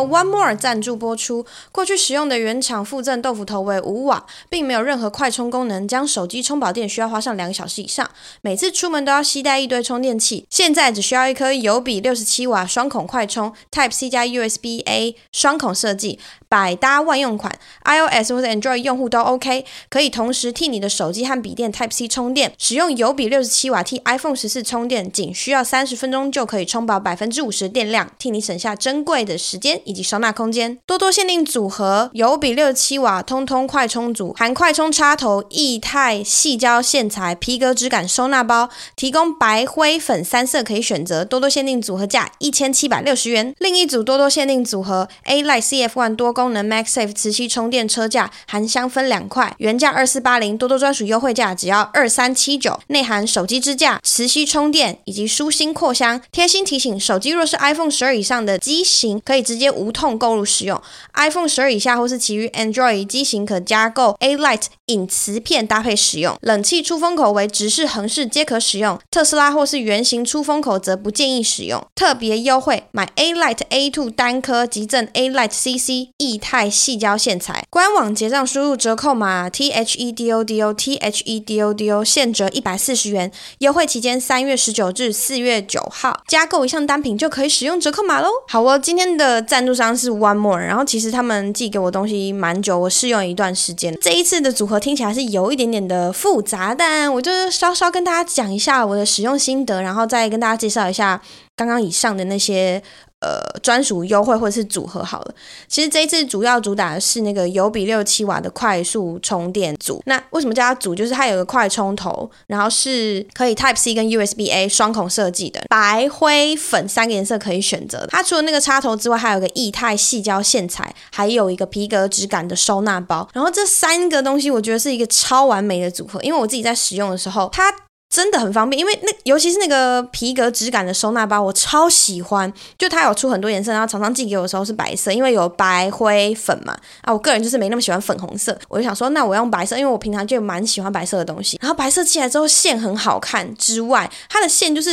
[0.00, 1.46] One More 赞助播出。
[1.70, 8.10] 过去使用的原厂附赠豆腐头为五瓦，并没有任何快充功能，将手机充饱电需要花上两个小时以上。
[8.40, 16.18] 每次出门都要携带一堆充电器，现在只需要一颗油比六十七瓦双孔快充，Type C 加 USB A 双孔设计，
[16.48, 17.58] 百搭万用款。
[17.84, 22.52] iOS 或者 Android 用户都 OK，可以同时替你的手机和笔电 Type C 充电。
[22.58, 30.78] 使用有比六十七瓦替 iPhone 十四充电，仅需要三十分钟就可以充饱百分之五十电量，替你省下珍贵的时间以及收纳空间。
[30.86, 41.24] 多多限定组合有比六十七瓦通通快充组，含快充插头、液态细胶线材、皮革质感收纳包，提供白、灰、粉三色可以选择。
[41.24, 43.54] 多多限定组合价一千七百六十元。
[43.58, 56.20] 另一组多多限定组合 A-Lite CF One 多功能 MagSafe 磁吸充电车架，含香分两块，原价二四八零，多多专属优惠价只要二三七九，内含手机支架、磁吸充电以及舒心扩香。
[56.30, 60.80] 贴心提醒：手机若是 iPhone 十二以上的机型，可以直接无痛购入使用
[61.14, 66.38] ；iPhone 十二以下或是其余 Android 机型，可加购 A Light 隐磁片搭配使用。
[66.42, 71.84] 冷气出风口为直式、横式皆可使用，特斯拉或是圆形出风口则不建议使用。
[71.96, 77.64] 特别优惠，买 A-Lite A2 单颗即赠 a light cc 液态细胶线材。
[77.70, 88.28] 官网结账输入折扣码 T H E D O D O T H E D O D O 现折一百四十元，优惠期间三月十九至四月九号，加购一项单品就可以使用折扣码喽。
[88.48, 93.96] 好哦，今天的赞助商是 One More，然后其实他们寄给我东西蛮久，我试用一段时间。
[94.00, 101.20] 这一次的组合听起来是有一点点的复杂，但我就稍稍跟大家讲一下我的使用心得，然后再跟大家介绍一下
[101.58, 102.82] 刚刚以上的那些。
[103.20, 105.34] 呃，专属优惠或者是组合好了。
[105.66, 110.00] 其实这一次主要主打的是那个有比六七瓦的快速充电组。
[110.06, 110.94] 那为什么叫它组？
[110.94, 118.06] 就是它有个快充头，然后是可以 Type C 跟 USB A 双孔设计的，白、灰、粉三个颜色可以选择。
[118.08, 123.28] 它除了那个插头之外，还有个液态细胶线材，还有一个皮革质感的收纳包。
[123.32, 126.22] 然后这三个东西，我觉得是一个超完美的组合。
[126.22, 127.74] 因为我自己在使用的时候，它。
[128.10, 132.50] 真的很方便，因为那尤其是那个皮革质感的收纳包，我超喜欢。
[132.78, 136.74] 就它有出很多颜色，然后常常寄给我的时候是白色，因为有白、灰、粉嘛。
[137.02, 141.58] 啊，我个人就是没那么喜欢粉红色，我就想说，那我用白色，因为我平常就蛮喜欢白色的东西。
[141.60, 144.92] 然后白色起来之后线很好看之外，它的线就是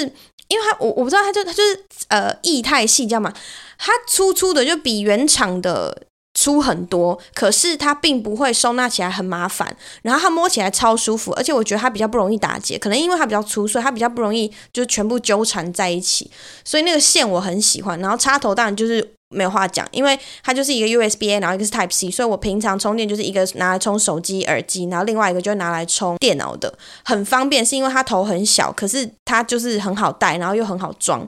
[0.50, 3.34] 因为它我我不知道它就它就是呃液态矽胶嘛，
[3.78, 6.08] 它粗粗的就比原厂的。
[6.36, 16.30] 粗很多，可是它并不会收纳起来很麻烦，然后它摸起来超舒服，而且我觉得它比较不容易打结，可能因为它比较粗，所以它比较不容易就全部纠缠在一起，
[16.64, 17.98] 所以那个线我很喜欢。
[18.00, 27.66] 然后插头当然就是没有话讲，因为它就是一个 USB A，然后一个是 Type C，所以我平常充电就是一个拿来充手机耳机，然后另外一个就拿来充电脑的，很方便。
[27.66, 31.26] 是因为它头很小，可是它就是很好带，然后又很好装。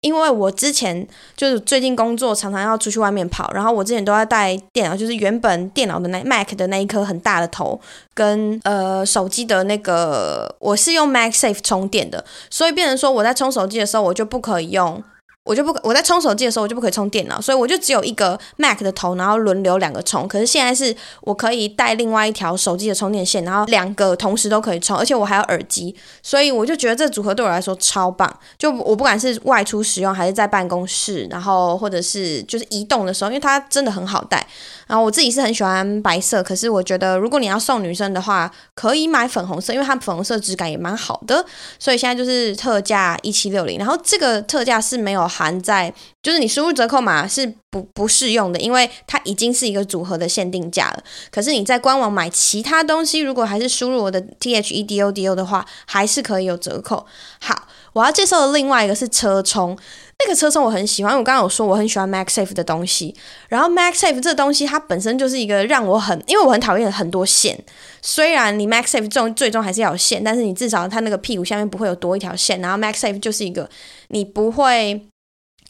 [0.00, 1.06] 因为我之前
[1.36, 7.78] 就是最近工作常常要出去外面跑，然后我之前都要带电脑，就是原本电脑的那 Mac 的那一颗很大的头，
[8.14, 15.02] 跟呃手机的那个，我是用 Mac Safe 充电的，所以变成说我在充手机的时候，我就不可以用。
[15.44, 20.28] 我就不，我在充手机的时候，我就不可以充电脑，所以我就只有一个 Mac 的头，然后轮流两个充。
[20.28, 28.30] 可是现在是我可以带另外一条手机的充电线，然后两个同时都可以充，而且我还有耳机，所以我就觉得这组合对我来说超棒。
[28.58, 34.46] 就我不管是外出使用，还是在办公室，然后或者是就是移动的时候，因为它真的很好带。
[34.86, 41.44] 然后我自己是很喜欢白色，可是我觉得如果你要送女生的话，可以买粉红色，因为它粉红色质感也蛮好的。
[41.78, 51.02] 所以现在就是特价一七六零，然后这个特价是没有含在，就是你输入折扣码是不不适用的，因为它已经是一个组合的限定价了。
[51.30, 57.06] 可是你在官网买其他东西，如果还是输入我的 T H E D O D O 的话，还是可以有折扣。
[57.40, 59.78] 好，我要介绍的另外一个是车充。
[60.22, 63.16] 那个车充我很喜欢，我刚刚有说我很喜欢 Max Safe 的东西，
[63.48, 67.58] 然后 Max Safe 这东西它本身就是一个让我很，因为我很讨厌很多线。
[68.02, 72.60] 虽然你 Max Safe 最最终还是要有线，但是你至少它那个屁股下面不会有多一条线。
[72.60, 73.66] 然后 Max Safe 就是一个
[74.08, 75.06] 你不会，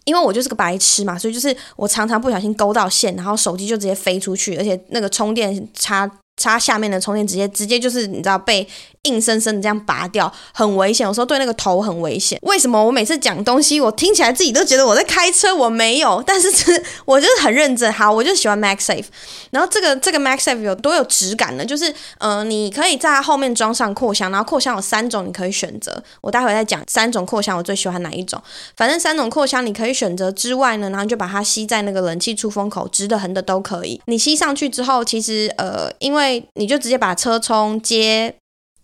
[0.05, 8.67] 因为我就是个白痴嘛，所以就是我常常不小心勾到线，然后手机就直接飞出去，而且那个充电插插下面的充电直接直接就是你知道被。
[9.05, 12.39] 硬生生的这样拔掉很危险，有时候对那个头很危险。
[12.43, 15.55] 为什么我每次讲东西，我听起来自己都觉得我在开车？
[15.55, 16.71] 我没有，但是这
[17.07, 17.91] 我就是很认真。
[17.91, 19.07] 好，我就喜欢 Max Safe，。
[19.53, 21.65] 然后这个这个 Max Safe 有多有质感呢？
[21.65, 26.03] 就是呃，你可以在它后面装上扩香，然后扩香有三种，你可以选择。
[26.21, 28.39] 我待会再讲三种扩香，我最喜欢哪一种？
[28.77, 33.99] 反正三种扩香你可以选择之外呢，然后就把它吸在那个冷气出风口，直的横的都可以。
[34.05, 38.35] 你吸上去之后，其实呃，因为你就直接把车充接。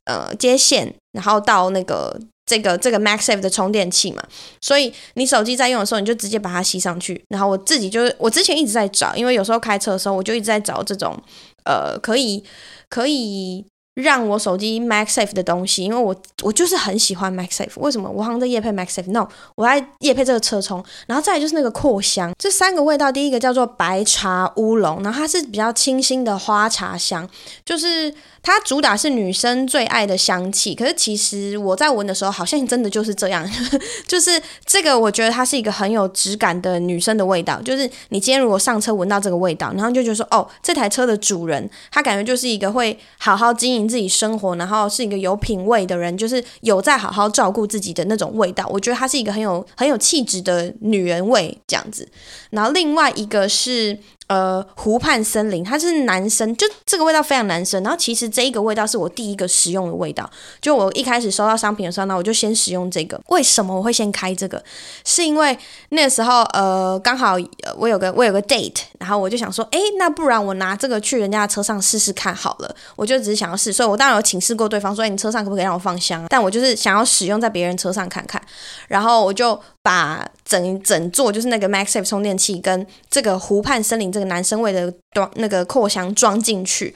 [0.09, 4.23] 呃，接线，然后到那个这个这个 MaxSafe 的充电器嘛，
[4.61, 7.21] 所以你手机在用的时候，你就直接把它吸上去。
[7.31, 11.21] 然后我自己就是我之前一直在找，因为有时候开车的时候，我就一直在找这种
[11.65, 12.45] 呃可以
[12.89, 13.67] 可以。
[13.97, 17.73] 让我手机 Max Safe 的东西，因为我我就是很喜欢 Max Safe，。
[17.77, 18.09] 为什么？
[18.09, 20.85] 我好像在夜配 Max Safe，no，我在夜配这个车充。
[21.07, 27.29] 然后再来就是那个扩香，这三个味道，第一个叫做白茶乌龙，然后它是比较清新的花茶香，
[27.65, 28.15] 就是。
[28.47, 33.45] 它主打是女生最爱的香气，可是其实我在闻的时候，好像真的就是这样，
[34.07, 37.61] 就是这个，我觉得它是一个很有质感的女生的味道。
[37.61, 48.67] 就是你今天如果上车闻到这个味道，然后就觉得说，哦，这台车的主人，他感觉就是一个会好好经营自己生活，然后是一个有品味的人，就是有在好好照顾自己的那种味道。
[48.71, 52.09] 我觉得她是一个很有很有气质的女人味这样子。
[52.51, 53.99] 然后另外一个是。
[54.29, 57.83] 呃，湖畔森林，它是男生，就这个味道非常男生。
[57.85, 60.29] 然后其实这一个味道是我第一个使用的味道，
[60.61, 63.21] 就我一开始收到商品的时候呢，我就先使用这个。
[63.29, 64.61] 为什么我会先开这个？
[65.05, 65.57] 是因为
[65.91, 67.37] 那时候呃，刚好
[67.77, 72.75] 我有个我有个 date，然后我就想说，诶，那不然我拿这个去人家的车上试试看好了。
[72.97, 76.25] 我就只是想要试，所以我当然有请示过对方说，诶，你车上可不可以让我放香？
[76.29, 78.43] 但我就是想要使用在别人车上看看，
[78.89, 79.61] 然后我就。
[79.87, 86.93] 把整整座就是那个 Maxif 充电器跟这个湖畔森林这个男生味的装那个扩香装进去，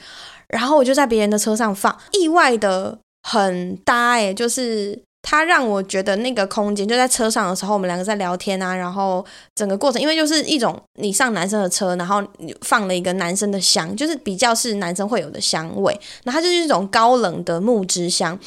[0.49, 18.37] 然后我就在别人的车上放，意外的很搭哎，就是他让我觉得那个空间就在车上的时候，我们两个在聊天啊，然后整个过程因为就是一种你上男生的车，然后你放了一个男生的香，就是比较是男生会有的香味，那它就是一种高冷的木质香，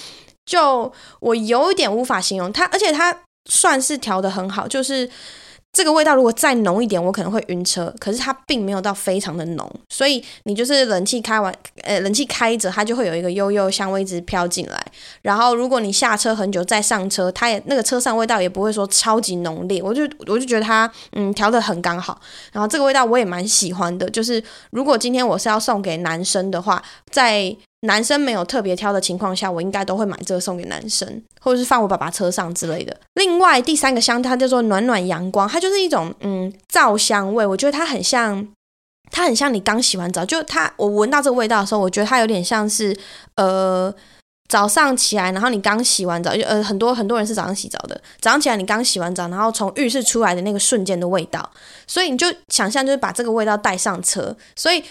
[0.44, 3.20] 就我有一点无法形容它，而且它。
[3.46, 5.08] 算是调得很好，就是
[5.72, 7.92] 这个味道如果再浓一点，我可能会晕车。
[7.98, 11.52] 可是它并没有到非常的浓，所以你就是冷气开完，
[11.82, 14.86] 呃，冷气开着，它就会有一个悠悠香味一直飘进来。
[15.22, 19.82] 然后如果你下车很久再上车，它也那个车上味道也不会说超级浓烈。
[19.82, 22.20] 我就我就觉得它嗯调得很刚好。
[22.52, 26.80] 然后这个味道我也蛮喜欢的，就是如果今天我是要送给男生的话，
[27.10, 27.54] 在
[27.84, 32.96] 男生没有特别挑的情况下，我应该都会买这个送给男生，或者是放我爸爸车上之类的。
[33.14, 38.48] 另外第三个香，它叫做暖暖阳光，它就是一种嗯皂香味，我觉得它很像，
[39.10, 42.96] 它很像你刚洗完澡，就它我闻到这个味道的时候，我觉得它有点像是
[43.36, 43.94] 呃
[44.48, 51.50] 早上起来，然后你刚洗完澡，就呃很多很多人是早上洗澡的，早上起来你刚洗完澡，然后从浴室出来的那个瞬间的味道，
[51.86, 54.82] 所以你就想象就是把这个味道带上车，所以。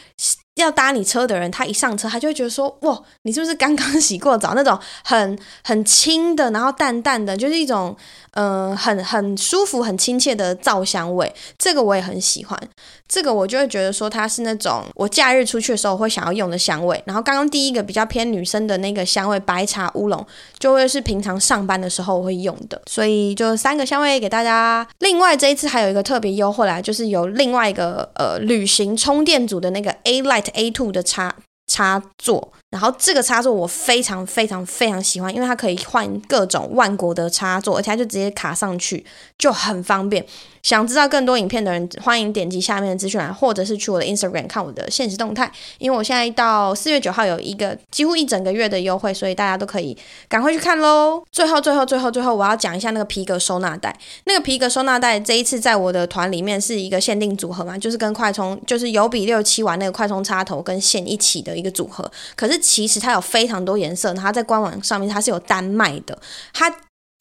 [0.55, 4.53] 要搭你车的人，他一上车，他就会觉得说：“哇，你是不是刚刚 洗过澡？
[4.53, 7.95] 那种很很轻的，然后淡淡的，就是一种
[8.35, 11.33] 嗯、很很舒服、很亲切的皂香味。
[11.57, 12.59] 这个我也很喜欢。
[13.07, 17.01] 这个我就会觉得说，它是那种我假日出去的时候会想要用的香味。
[17.05, 20.25] 然后刚刚第一个比较偏女生的那个香味，白茶乌龙，
[20.57, 22.81] 就会是平常上班的时候我会用的。
[22.87, 24.87] 所以就三个香味给大家。
[24.99, 31.35] 另外这一次还有一个特别优惠来，就是有另外一个呃旅行充电组的那个 A line A two 的插
[31.67, 39.05] 插座，然后这个插座我非常非常非常喜欢，因为它可以换各种万国的插座，而且它就直接卡上去，
[39.37, 40.25] 就很方便。
[40.63, 45.51] 想知道更多影片的人，欢迎点击下面的资讯栏，或者是去我的 Instagram 看我的限时动态。
[45.77, 49.95] 因为我现在到四月九号有一个几乎一整个月的优惠，所以大家都可以
[50.29, 51.21] 赶快去看喽。
[51.33, 53.93] 最后，最后，最后，最后，我要讲一下那个皮革收纳袋。
[54.23, 62.09] 那个皮革收纳袋这一次在我的团里面是一个限定组合嘛，就是跟快充，就是有比六七玩那个快充插头跟线一起的一个组合。
[62.37, 66.17] 可是其实它有非常多颜色，它在官网上面它是有单卖的，
[66.53, 66.73] 它。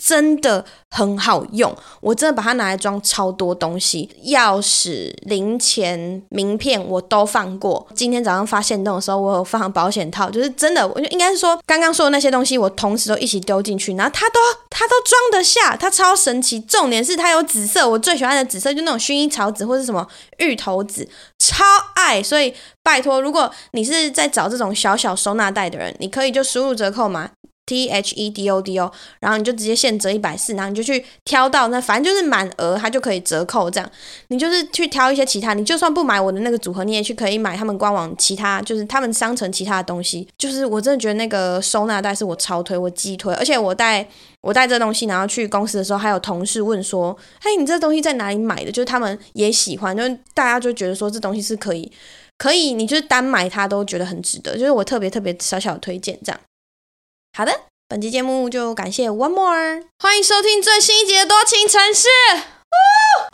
[0.05, 7.87] 真的很好用，我真的把它拿来装超多东西，钥匙、零钱、名片我都放过。
[7.95, 14.41] 今天早上发现洞的时候，我有放保险套，就是真的，我就应该是说刚刚说的那些东西，我同时都一起丢进去，然后它都
[14.71, 16.59] 它都装得下，它超神奇。
[16.59, 20.05] 重点是它有紫色，我最喜欢的紫色，就那种薰衣草紫或是什么
[20.39, 21.63] 芋头紫，超
[21.95, 22.21] 爱。
[22.21, 27.31] 所以拜托，如果你是在找这种小小收纳袋的人，你可以就输入折扣码。
[27.65, 28.91] T H E D O D O，
[29.21, 33.91] 然后你就直接现折一百四，然后你就去挑到那，反正就是满额它就可以折扣这样。
[34.29, 40.27] 你就是去挑一些其他，你就算不买我的那个组合，你也去可以买他们官网其他，就是他们商城其他的东西。
[40.37, 44.07] 就是我真的觉得那个收纳袋是我超推，我激推，而且我带
[44.41, 51.91] 我带这东西，然后去公司的时候，还有同事问说：“嘿，你这东西在哪里买的？”就是他们也喜欢，就是大家就觉得说这东西是可以，
[52.39, 54.59] 可以，你就是单买它都觉得很值得。
[54.59, 56.41] 就是我特别特别小小的推荐这样。
[57.35, 62.07] 好的，本期节目就感谢 One More，欢迎收听最新一集的多情城市。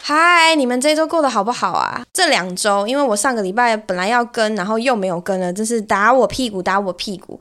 [0.01, 2.05] 嗨，你们这周过得好不好啊？
[2.13, 7.41] 这两周，因为我上个礼拜本来要跟，然后又没有跟了，真是打我屁股，打我屁股。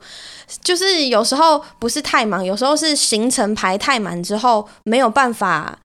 [0.60, 5.78] 就是有时候不是太忙，有时候是行程排太满之后没有办法。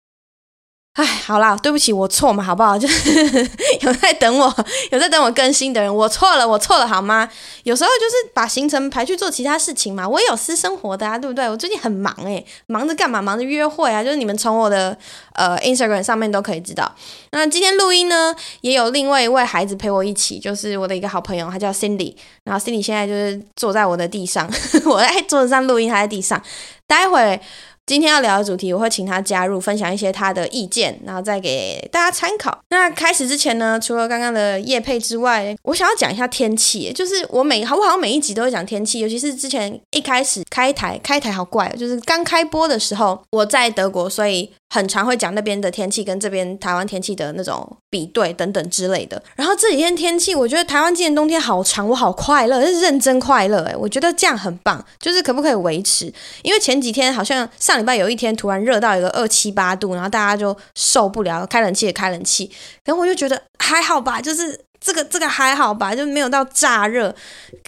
[0.93, 2.77] 哎，好啦，对不起，我错嘛，好不好？
[2.77, 3.49] 就 是
[3.81, 4.55] 有在等我，
[4.91, 7.27] 有在等我更新的人，我错了，我错了，好吗？
[7.63, 11.49] 有时候就是把行程排去做其他事情嘛，我也有私生活的啊，对不对？
[11.49, 13.19] 我最近很忙诶，忙着干嘛？
[13.19, 14.95] 忙着约会啊，就是你们从我的
[15.33, 16.93] 呃 Instagram 上面都可以知道。
[17.31, 24.47] 那今天录音呢，也有另外一位孩子陪我一起，就是我的一个好朋友，他叫 Cindy，然后 Cindy 现在就是坐在我的地上，
[24.85, 26.39] 我在桌子上录音，他在地上，
[26.85, 27.41] 待会。
[27.85, 32.57] 今天要聊的主题，我会请他加入，分享一些他的意见，然后再给大家参考。
[32.69, 44.49] 那开始之前呢，除了刚刚的叶配之外，我想要讲一下天气，就是我每好不好每一集都会讲天气，尤其是之前一开始开台开台好怪，就是刚开播的时候，我在德国，所以。
[44.73, 49.21] 很常会讲那边的天气跟这边台湾天气的那种比对等等之类的。
[49.35, 56.11] 然后这几天天气，我觉得台湾今年冬天好长，我好快乐，是认真快乐诶，我觉得这样很棒，就是可不可以维持？
[56.41, 62.49] 因为前几天好像上礼拜有一天突然热到一个二七八度，然后大家就受不了，开冷气也开冷气。
[62.83, 64.59] 然后我就觉得还好吧，就是。
[64.83, 67.15] 这个这个还好吧，就没有到炸热。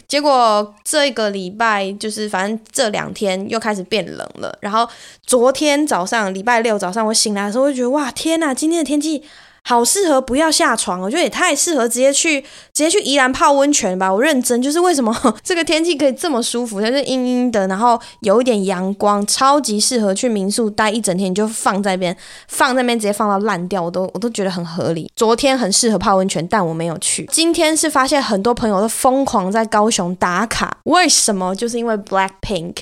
[0.05, 4.55] 结果这个礼拜就是，反正这两天又开始变冷了。
[4.59, 4.87] 然后
[5.25, 9.23] 昨天早上，礼拜六早上我醒来的时候，我就觉得哇，天呐，今天的天气。
[9.67, 14.13] 好适合不要下床，我觉得也太适合直接去直接去宜兰泡温泉吧。
[14.13, 15.11] 我认真，就是为什么
[15.43, 22.15] 这个天气可以这么舒服，它是阴阴的，然后有一点阳光，超级适合去民宿待一整天，你就放在边，
[22.47, 25.11] 放在那边直接放到烂掉，我都我都觉得很合理。
[25.15, 27.27] 昨天很适合泡温泉，但我没有去。
[27.31, 31.55] 今天是发现很多朋友都疯狂在高雄打卡，为什么？
[31.55, 32.75] 就是因为 Blackpink。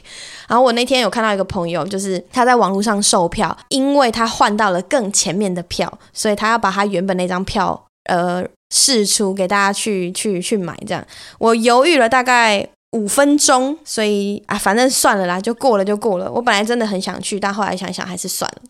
[0.50, 6.73] 然后我那天有看到一个朋友，就是他在网络上售票，因为他换到了更前面的票，所以他要把。
[6.74, 11.06] 他原本那张票，呃，试出给大家去去去买，这样
[11.38, 16.32] 我犹豫了大概五分钟，所以啊，反正算了啦，就过了就过了。
[16.32, 18.62] 我本来真的很想去，但后来想想还是算了。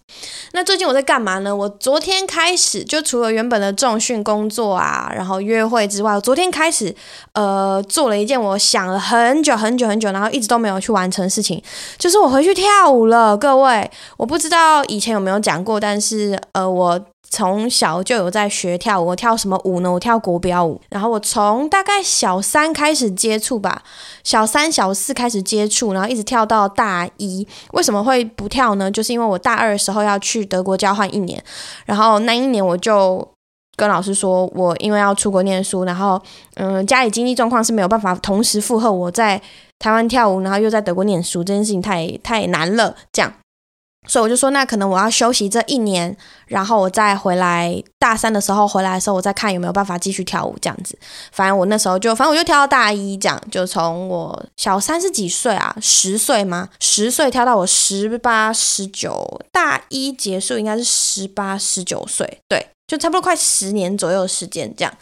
[0.53, 1.53] 那最近我在干嘛呢？
[1.53, 6.95] 我昨天开始就除了原本的重训工作啊，然后约会之外，我昨天开始
[7.33, 11.61] 呃做了一件我想了很久很久很久，然后一直都没有去完成的事情，
[11.97, 13.37] 就是我回去跳舞了。
[13.37, 17.05] 各位，我不知道以前有没有讲过，但是呃我。
[17.35, 19.91] 从小就有在学跳舞，我跳什么舞呢？
[19.91, 20.79] 我跳国标舞。
[20.89, 23.81] 然后我从大概小三开始接触吧，
[24.23, 27.47] 小三、小四开始接触，然后一直跳到大一。
[27.71, 28.91] 为什么会不跳呢？
[28.91, 31.43] 就是因为我大二的时候要去德国交换一年，
[31.87, 33.27] 然后那一年我就
[33.75, 36.21] 跟老师说，我因为要出国念书，然后
[36.57, 39.41] 嗯，家里经济状况是没有办法同时负荷我在
[39.79, 43.33] 台湾跳舞，然后又在德国念书，这件事情太太难了，这样。
[44.05, 46.15] 所以我就说，那可能我要休息这一年，
[46.47, 47.81] 然后我再回来。
[47.97, 50.99] 大三的时候回来的时候，我再看有没有办法继续跳舞这样子。
[51.31, 55.73] 反正我那时候就，反正我就跳到大一，这样就从我小三十几岁啊？
[55.81, 56.67] 十岁吗？
[56.81, 64.93] 十岁跳到我十八、十九，大一结束应该是十八、十九岁，对，就差不多快十年左右的时间这样。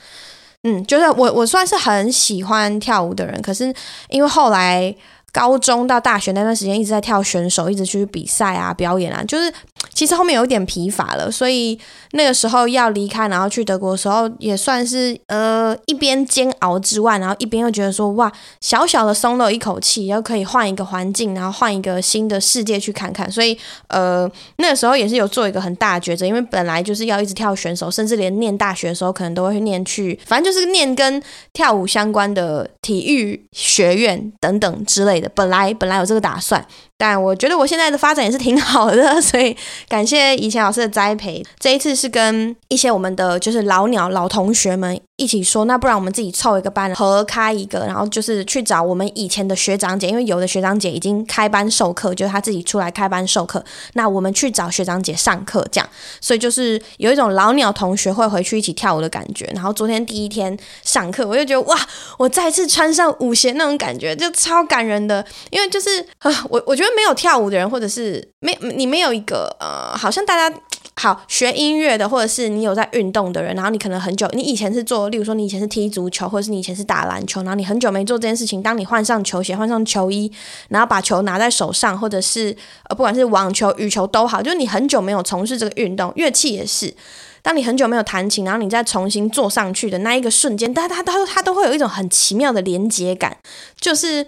[0.61, 3.73] 嗯，就是我我算是很喜欢跳舞的人，可是
[4.09, 4.95] 因为后来。
[5.31, 9.51] 高中到大学那段时间一直在跳选手，一直去比赛啊、表演啊，就是
[9.93, 11.79] 其实后面有点疲乏了，所以
[12.11, 23.57] 那个时候要离开，然后去德国的时候，也算是呃一边煎熬之外，然后一边又觉得说哇，小小的松了一口气，又可以换一个环境，然后换一个新的世界去看看，所以
[23.87, 31.21] 呃那个时候也是有做一个很大的抉择，因为本来就是要一直跳选手，甚至连念大学的时候可能都会念去，反正就是念跟
[31.53, 35.20] 跳舞相关的体育学院等等之类的。
[35.29, 36.65] 本来本来有这个打算，
[37.01, 39.57] 但我觉得我现在的发展也是挺好的， 所以
[39.89, 41.43] 感谢以前老师的栽培。
[41.59, 55.89] 这一次是跟一些我们的就是老鸟老同学们一起说，那不然我们自己凑一个班，合开一个，然后就是去找我们以前的学长姐，因为有的学长姐已经开班授课，就是他自己出来开班授课，那我们去找学长姐上课，这样，
[56.21, 59.49] 所以就是有一种老鸟同学会回去一起跳舞的感觉。
[59.55, 61.75] 然后昨天第一天上课，我就觉得哇，
[62.19, 65.25] 我再次穿上舞鞋那种感觉，就超感人的。
[65.49, 70.55] 因为就是啊，我我觉得没有跳舞的人，或者是没你没有一个呃，好像大家
[70.95, 80.31] 好学音乐的，或者是你有在运动的人，然后你可能很久，你以前是做，例如说你以前是踢足球，或者是你以前是打篮球，然后你很久没做这件事情，当你换上球鞋，换上球衣，
[80.69, 82.55] 然后把球拿在手上，或者是
[82.89, 86.93] 呃，不管是网球、羽球都好，就是你很久没有从事这个运动，乐器也是。
[87.41, 93.37] 当你很久没有弹琴，然后你再重新坐上去的那一个瞬间，它它它它都会有一种很奇妙的连接感，
[93.79, 94.27] 就是。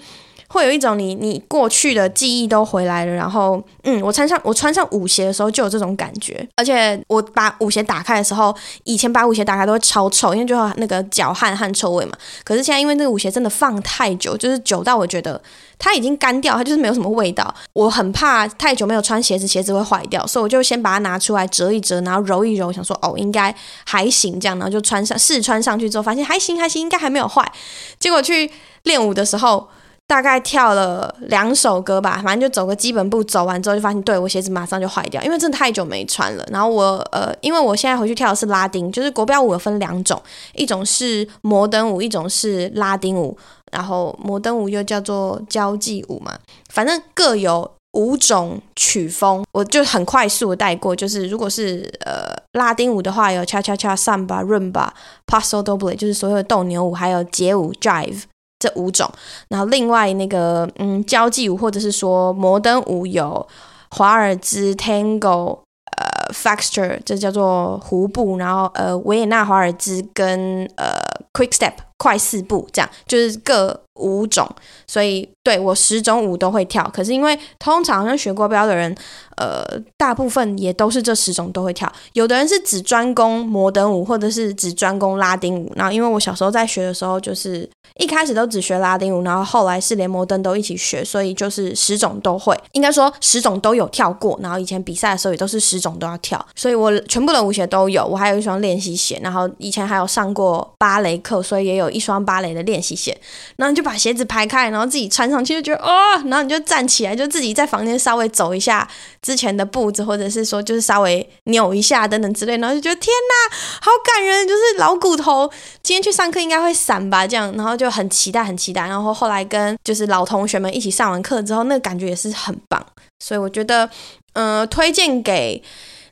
[0.53, 12.12] 会有一种你你过去的记忆都回来了，然后嗯，我穿上我穿上舞鞋的时候就有这种感觉，而且我把舞鞋打开的时候，以前把舞鞋打开都会超臭，因为就有那个脚汗汗臭味嘛。
[12.43, 15.41] 可是现在因为那个舞鞋真的放太久，就是久到我觉得
[15.79, 17.51] 它已经干掉，它就是没有什么味道。
[17.74, 23.53] 我很怕太久没有穿鞋子，鞋子会坏掉，所以我就先把它拿出来折一折，然后揉一揉，想说哦应该
[23.86, 27.51] 还行这样，然后就穿上试穿上去之后，发现还行还行，应该还没有坏。
[28.00, 28.51] 结果去
[28.83, 29.67] 练舞的时候。
[30.13, 36.46] 大概跳了两首歌吧，反正就走个基本步，走完之后就发现，对，我鞋子马上就坏掉，因为真的太久没穿了。
[36.51, 40.22] 然后我呃，因为我现在回去跳的是拉丁，就是国标舞有分两种，
[40.53, 43.36] 一种是摩登舞，一种是拉丁舞。
[43.72, 46.38] 然后摩登舞又叫做交际舞嘛，
[46.70, 50.96] 反正各有五种曲风，我就很快速的带过。
[50.96, 54.93] 就是如果是呃拉丁舞的话，有恰恰恰、桑巴、伦巴、
[55.25, 58.25] paso doble，就是所有的斗牛舞，还有街舞、jive。
[58.63, 59.10] 这五种，
[59.50, 63.46] 然后另外那个嗯，交际舞或者是说摩登舞有
[63.89, 65.60] 华尔兹、Tango、
[65.98, 70.96] 呃，Foxtrot，这叫做胡步，然后呃，维也纳华尔兹跟呃
[71.34, 74.50] ，Quick Step，快四步，这样就是各五种，
[74.88, 76.89] 所以对我十种舞都会跳。
[76.93, 78.95] 可是因为通常像学国标的人，
[79.38, 79.63] 呃，
[79.97, 81.91] 大部分也都是这十种都会跳。
[82.13, 85.71] 有的人是只专攻摩登舞，或者是只专攻拉丁舞。
[85.75, 87.69] 然后因为我小时候在学的时候，就是。
[88.00, 94.35] 一开始都只学拉丁舞，然后后来是连摩登都一起学，所以就是十种都会，应该说十种都有跳过。
[94.41, 98.03] 然后以前比赛的时候也都是十种都要跳，所以我全部的舞鞋都有。
[98.03, 103.15] 我还有一双练习鞋，然后以前还有上过芭蕾课，所以也有有一双芭蕾的练习鞋。
[103.55, 108.85] 然后你就把鞋子排开，然后自己穿上去，就觉得哦，然后你就站起来，就自己在房间稍微走一下
[109.21, 115.49] 之前的步子，或者是说就是稍微扭一下等等之类，然后就觉得天哪，好感人，就是老骨头，
[115.81, 117.93] 今天去上课应该会闪吧，这样，然后就。
[117.93, 118.87] 很期待，很期待。
[118.87, 122.83] 然后后来跟就是老同学们一起上完课之后，那个感觉也是很棒。
[123.19, 123.87] 所以我觉得，
[124.33, 125.61] 呃，推荐给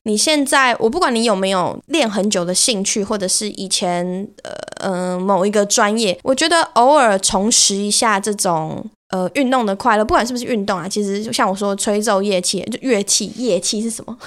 [0.04, 14.18] 你现在，我不管你有没有练很久的兴趣，或者是以前呃嗯、呃、某一个专业，我觉得偶尔重拾一下这种呃运动的快乐，不管是不是运动啊，其实就像我说吹奏乐器，就乐器乐器是什么？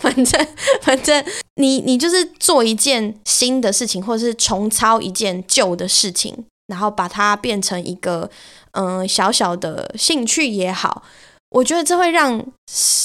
[0.00, 0.46] 反 正
[0.82, 1.24] 反正。
[1.56, 6.34] 你你就是做一件新的事情，或者是重操一件旧的事情，
[6.68, 8.30] 然后把它变成一个
[8.70, 11.02] 嗯小小的兴趣也好。
[11.50, 12.42] 我觉得这会让，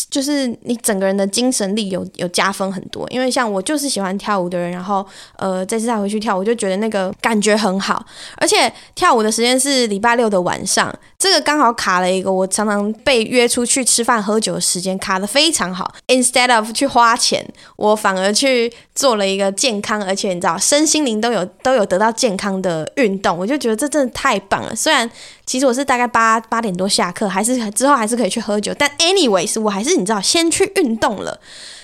[0.09, 3.07] 就是你整个人的精神力有有加分很多。
[3.09, 5.05] 因为像我就是喜欢跳舞的人，然后
[5.37, 8.05] 呃这次再回去跳，我就觉得那个感觉很好。
[8.37, 15.93] 而且跳舞的时间是礼拜六的晚上，这个刚好卡了一个我常常被约出去吃饭喝酒的时间，卡得非常好。
[16.07, 24.75] Instead of 去花钱，我反而去做了一个健康，而且你知道身心灵都有都有得到健康的运动，我就觉得这真的太棒了。
[24.75, 25.09] 虽然
[25.45, 31.39] 其实我是大概八八点多下课，还是之后还是可以去喝酒，但 anyways，我还是你知道先去运动了，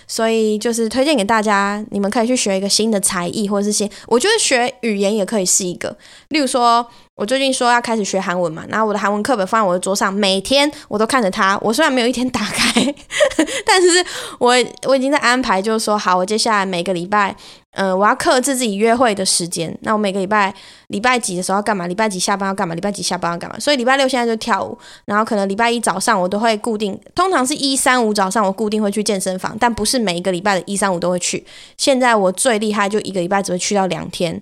[0.07, 5.97] 所以就是推荐给大家，你们可以去学一个新的才艺，或者是新，我觉得学语言也可以是一个，
[6.29, 6.87] 例如说。
[7.15, 11.55] 我最近说要开始学韩文嘛，然后我的韩文课本放在我的桌上，每天我都看着它。
[11.61, 12.95] 我虽然没有一天打开，
[13.63, 14.03] 但是
[14.39, 14.55] 我
[14.87, 17.35] 我已经在安排，就是说好，我接下来每个礼拜，
[17.71, 19.75] 呃，我要克制自己约会的时间。
[19.81, 20.53] 那我每个礼拜
[20.87, 21.87] 礼拜几的时候要干嘛？
[21.87, 22.75] 礼拜几下班要干嘛？
[22.75, 23.57] 礼拜几下班要干嘛？
[23.59, 31.45] 所以礼拜六现在就跳舞，然后可能礼拜一早上我都会固定，通常是一三五早上我固定会去健身房，但不是每一个礼拜的一三五都会去。
[31.77, 34.41] 现在我最厉害，就一个礼拜只会去到两天。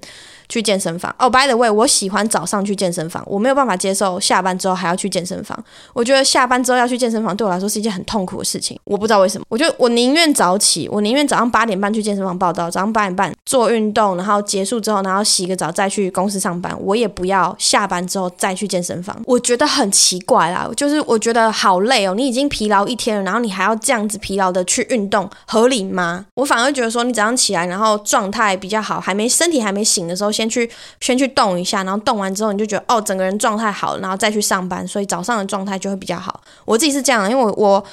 [0.49, 5.57] 去健身房哦，oh，by the way，我喜欢早上去健身房，我没有办法接受下班之后还要去健身房。
[5.93, 9.45] 我觉得下班之后要去健身房对我来说是一件很痛苦的事情，我不知道为什么。
[9.47, 16.75] 我就我宁愿早起，我宁愿早上八点半去健身房报到，早上八点半做运动，然后结束之后，然后洗个澡再去公司上班。
[16.81, 26.25] 我也不要下班之后再去健身房，我觉得很奇怪啦，就是我觉得好累哦，你已经疲劳一天了，然后你还要这样子疲劳的去运动，合理吗？
[26.33, 30.31] 我反而觉得说，你早上起来，然后状态比较好，还没身体还没醒的时候。
[30.39, 30.69] 先去
[31.01, 36.39] 先去动一下，然后动完之后你就觉得哦，整个人状态好了，然后再去上班，所以早上的状态就会比较好。
[36.63, 37.83] 我自己是这样，因为我我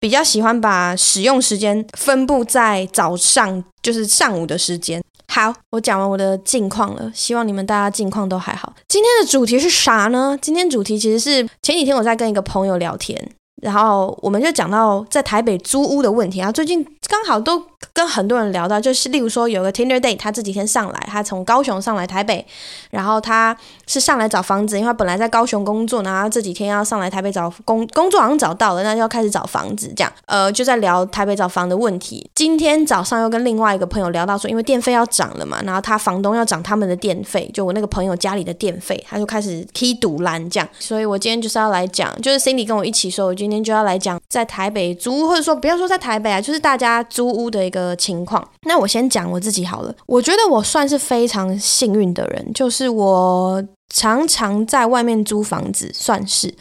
[0.00, 5.00] 比较喜欢把使用时间分布在早上，就是上午的时间。
[5.28, 8.74] 好，我讲完我的近况了，希望你们大家近况都还好。
[8.88, 10.36] 今天的主题是啥呢？
[10.42, 13.30] 今天主题其实是前几天我在跟一个朋友聊天。
[13.62, 22.44] 然后我们就讲到在台北租屋的问题啊，最近刚好都跟很多人聊到，就是例如说有个 Tinder date，他这几天上来，他从高雄上来台北，
[22.90, 32.28] 然后他是上来找房子，因为他本来在高雄工作，然后这几天要上来台北找工工作，好像找到了，那就要开始找房子，这样，呃，就在聊台北找房的问题。
[32.34, 43.51] 今天早上又跟另外一个朋友聊到说，因为电费要涨了嘛，然后他房东要涨他们的电费，就我那个朋友家里的电费，他就开始踢赌烂这样，所以我今天就是要来讲，就是 Cindy 跟我一起说，我今天。
[43.52, 48.42] 今天就要来讲在台北租屋，或者说不要说在台北啊，就是大家租屋的一个情况。
[48.62, 49.94] 那我先讲我自己好了。
[50.06, 53.62] 我觉得我算是非常幸运的人，就是我
[53.94, 56.54] 常常在外面租房子，算是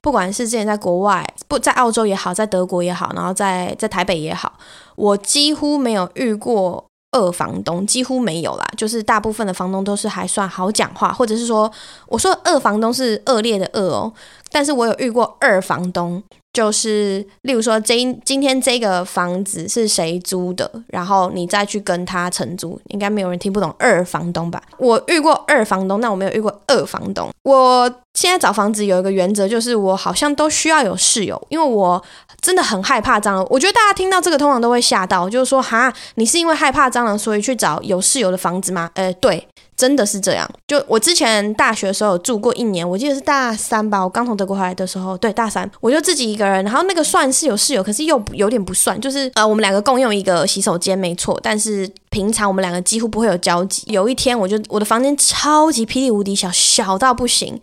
[0.00, 4.52] 不管是之前在国外，不在澳洲也好，在德国也好，然后在在台北也好，
[4.94, 8.64] 我几乎没有遇过二房东，几乎没有啦。
[8.76, 11.68] 就是大部分的房东都是还算好讲话，或者是说，
[12.06, 14.12] 我说二房东是恶劣的恶哦。
[14.56, 16.22] 但是我有遇过二房东，
[16.54, 24.62] 就是例如说这今天这个房子是谁租的，然后你再去跟他承租，应该没有人听不懂二房东吧？
[24.78, 27.28] 我遇过二房东，但我没有遇过二房东。
[27.42, 32.02] 我现在找房子有一个原则，就是我好像都需要有室友，因为我
[32.40, 33.46] 真的很害怕蟑螂。
[33.50, 38.90] 我觉得大家听到这个通常都会吓到，就是说哈，你是因为害怕蟑螂所以去找有室友的房子吗？
[38.94, 39.46] 呃，对。
[39.76, 53.82] 真的是这样，就我之前大学的时候住过一年，我记得是大三吧，我刚从德国回来的时候，对，大三，我就自己一个人，然后那个算是有室友，可是又有点不算，就是呃，我们两个共用一个洗手间，没错，但是平常我们两个几乎不会有交集。
[53.86, 57.60] 有一天，我就我的房间超级霹雳无敌小，小到不行。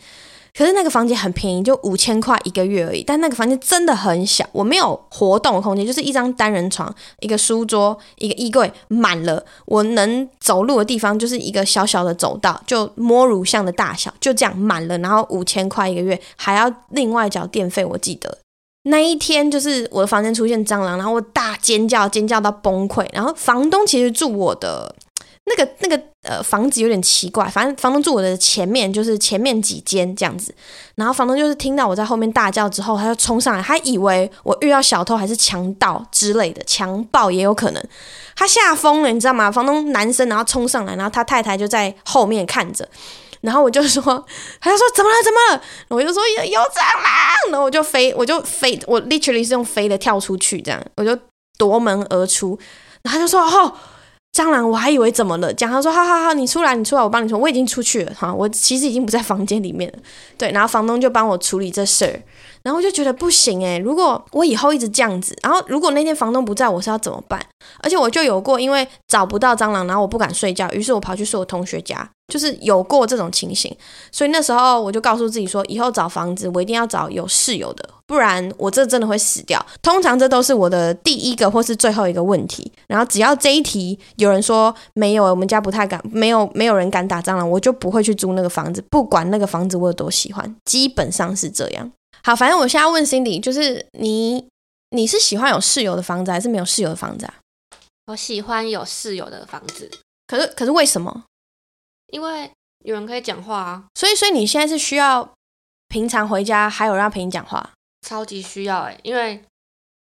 [0.57, 3.03] 可是那个房间很便宜，就五千块一个月而已。
[3.03, 9.43] 但那个房间真的很小，我没有活动的空间，就是一张单人床、一个书桌、一个衣柜，满了。
[9.65, 14.95] 我能走路的地方就是一个小小的走道，就摸乳巷的大小，就这样满了。
[14.99, 17.83] 然后五千块一个月，还要另外缴电费。
[17.83, 18.37] 我记得
[18.83, 23.07] 那一天就是我的房间出现蟑螂，然后我大尖叫，尖叫到崩溃。
[23.11, 24.95] 然后房东其实住我的。
[25.45, 30.56] 那个那个呃房子有点奇怪，反正房东住我的前面，就是前面几间这样子。
[30.95, 37.84] 然后房东就是听到我在后面大叫之后，他就冲上来，他以为我遇到小偷还是强盗之类的，强暴也有可能。
[38.38, 39.51] 他吓疯了，你知道吗？
[39.51, 42.88] 房东男生然后冲上来，然后他太太就在后面看着。
[43.41, 44.01] 然后我就说，
[44.62, 45.15] 他就说怎么了？
[45.23, 45.62] 怎么了？
[45.89, 51.17] 我就说有有蟑螂，然后我就飞，我就飞，我 literally 是用飞的跳出去，这样我就
[51.58, 52.58] 夺门而出。
[53.01, 53.75] 然后他就说哦。
[54.34, 55.54] 蟑螂，我还以为怎么了？
[55.54, 60.00] 讲他说，好好好，你出来，你出来，我帮你说，我已经出去了哈，我其实已经不在房间里面了。
[60.39, 62.19] 对，然后房东就帮我处理这事儿。
[62.63, 67.45] 然后就觉得不行诶，如果我以后一直这样子，然后如果那天房东不在，我是要怎么办？
[67.82, 73.76] 而且我就有过，因为找不到蟑螂，然后我不敢睡觉，于是我跑去睡我同学家，就是有过这种情形。
[74.12, 79.63] 所以那时候我就告诉自己说，以后找房子我一定要找有室友的，不然我这真的会死掉。
[79.82, 82.71] 通常这都是我的第一个或是最后一个问题。
[82.88, 91.91] 然后只要这一题有人说没有，我们家不太敢，没有没有人敢打蟑螂，我就不会去租那个房子，不管那个房子我有多喜欢，基本上是这样。
[92.25, 94.47] 好，反正我现在问 Cindy，就是你，
[94.91, 97.33] 你是喜欢有室友的房子，还是没有室友的房子啊？
[98.05, 99.91] 我喜欢有室友的房子。
[100.25, 101.25] 可是，可是为什么？
[102.07, 102.49] 因为
[102.86, 103.83] 有人可以讲话啊。
[103.95, 105.33] 所以，所以你现在是需要
[105.89, 107.71] 平常回家还有人要陪你讲话？
[108.07, 109.33] 超级需要哎，因为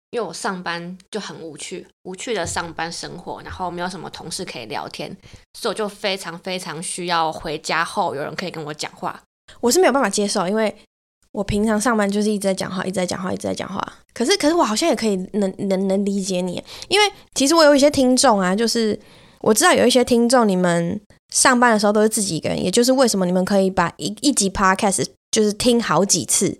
[0.10, 5.16] 因为我上班就很无趣，无趣的上班生活，然后没有什么同事可以聊天，
[5.54, 9.24] 所以我就非常非常需要回家后有人可以跟我讲话。
[9.62, 10.78] 我是没有办法接受，因为。
[11.32, 13.80] 我平常上班就是一直在讲话，一直在讲话，一直在讲话。
[14.14, 19.00] 可是，可是我好像也可以能能能理解你，因为其实我有一些听众啊，就是
[19.42, 21.00] 我知道有一些听众，你们
[21.32, 26.58] 上班的时候都是自己一个人，也就是为什么你们可以把一一集 podcast 就是听好几次。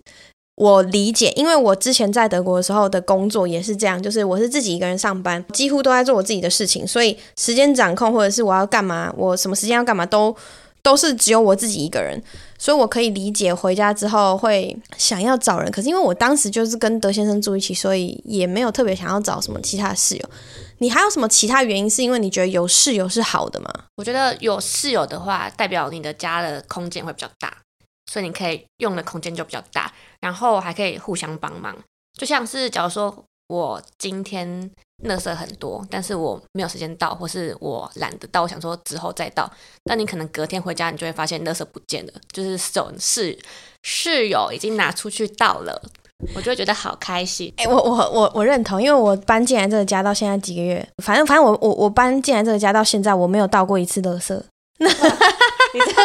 [0.56, 10.36] 我理解，因为我之前在德国的时候的工作也是这样，就是我是自己一个人上班，几乎都在做我自己的事情，所以时间掌控或者是我要干嘛，我什么时间要干嘛都。
[10.82, 12.20] 都是只有我自己一个人，
[12.60, 15.72] 所以我可以理解回家之后会想要找人。
[15.72, 20.30] 可是因为我当时就是跟德先生住一起，所以也没有特别想要找什么其他室友。
[20.78, 21.90] 你还有什么其他原因？
[21.90, 23.74] 是因为你觉得有室友是好的吗？
[23.96, 27.58] 我觉得有室友的话，代表你的家的空间会比较大，
[28.12, 31.76] 所以你可以用的空间就比较大，然后还可以互相帮忙。
[32.20, 34.70] 就像是假如说我今天。
[35.06, 39.50] 垃圾很多，但是我没有时间倒，或是我懒得倒，我想说之后再倒。
[39.86, 43.40] 但你可能隔天回家，你就会发现垃圾不见了，就是室室
[43.84, 45.82] 室友已经拿出去倒了，
[46.36, 47.54] 我就会觉得好开心。
[47.58, 54.40] 哎、欸，我我我我认同，因为我搬进来这个家到现在几个月，反正反正我我我搬进来这个家到现在，我没有倒过一次垃圾。
[54.80, 56.04] 你知道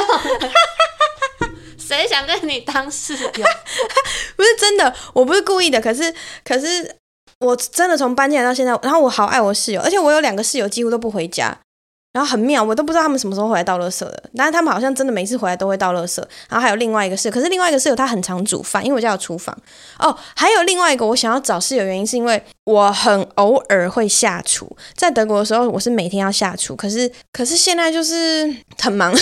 [1.79, 3.31] 谁想跟你当室友？
[4.37, 5.81] 不是真的，我不是故意的。
[5.81, 6.97] 可是，可是
[7.45, 11.59] 我真的从搬进来到现在，然后我好爱我室友，而且我有两个室友几乎都不回家。
[12.15, 14.23] 然后很妙，我都不知道他们什么时候回来倒垃圾的。
[14.37, 16.23] 但是他们好像真的每次回来都会倒垃圾。
[16.49, 19.57] 然后还有另外一个室友，可是另外一个室友他很常煮饭，因为我家有厨房。
[19.99, 24.65] 哦，还有另外一个我想要找室友原因是因为我很偶尔会下厨。
[24.95, 28.49] 在德国的时候，我是每天要下厨，可是可是现在就是
[28.79, 29.13] 很忙。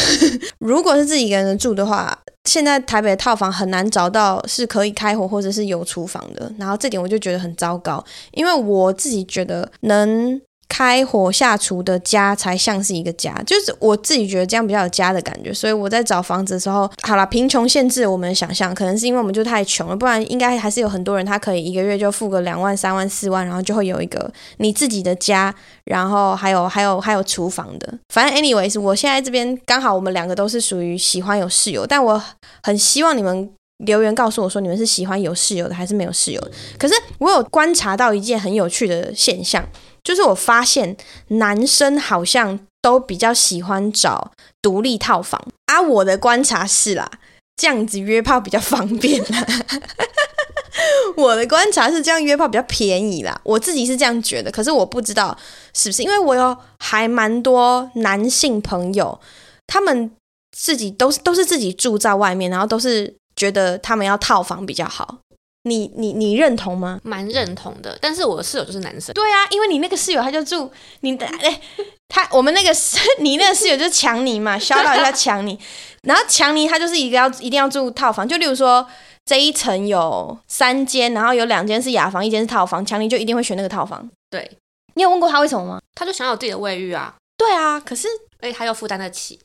[0.59, 6.53] 如果是自己一个人住的话，现在台北的套房很难找到是可以开火或者是有厨房的。
[6.59, 10.39] 然后这点我就觉得很糟糕，因为我自己觉得能。
[10.73, 15.53] 开火下厨的家才像是一个家，就是我自己觉得这样比较有家的感觉。
[15.53, 25.55] 所以我在找房子的时候，好啦，贫穷限制我们的想象，可能是因为我们就太穷了，不然应该还是有很多人他可以一个月就付个两万、三万、四万，然后就会有一个你自己的家，
[25.85, 27.99] 然后还有还有还有厨房的。
[28.09, 32.23] 反正 anyways，我现在这边刚好我们两个都是属于喜欢有室友，但我
[32.63, 33.51] 很希望你们
[33.85, 36.41] 留言告诉我说你们是喜欢有室友的还是没有室友。
[36.79, 39.63] 可是我有观察到一件很有趣的现象。
[40.03, 40.97] 就是我发现
[41.29, 47.11] 男生好像都比较喜欢找独立套房啊，我的观察是啦，
[47.57, 49.47] 这样子约炮比较方便啦。
[51.17, 55.37] 我的观察是这样约炮比较便宜啦，我自己是这样觉得，可是我不知道
[55.75, 59.21] 是不是，因为我有还蛮多男性朋友，
[59.67, 60.11] 他们
[60.57, 65.19] 自己都是都是自己住在外面，然后都是觉得他们要套房比较好。
[65.64, 66.98] 你你你认同吗？
[67.05, 69.12] 蛮认同的，但是我的室友就是男生。
[69.14, 70.70] 对啊，因为你那个室友他就住
[71.01, 71.61] 你的哎，
[72.09, 75.59] 他我们那个室 你那个室友就是强尼嘛，小到一下强尼，
[76.03, 78.85] 然后强尼他就是一个要一定要住套房，就例如说
[79.25, 84.09] 这一层有三间，然后有两间是雅房，一间是套房，强尼就一定会选那个套房。
[84.31, 84.51] 对，
[84.94, 85.81] 你有问过他为什么吗？
[85.94, 87.14] 他就想要有自己的卫浴啊。
[87.37, 88.09] 对啊，可是
[88.40, 89.38] 哎他又负担得起。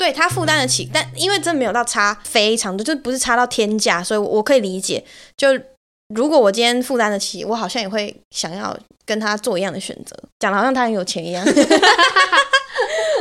[0.00, 5.04] 对，他负担得起，但因为真没有到差非常多，就不是差到天价，所以我可以理解。
[5.36, 5.48] 就
[6.14, 11.44] 如果我今天负担得起，我好像也会想要跟他做一样的选择，讲的好像他很有钱一样。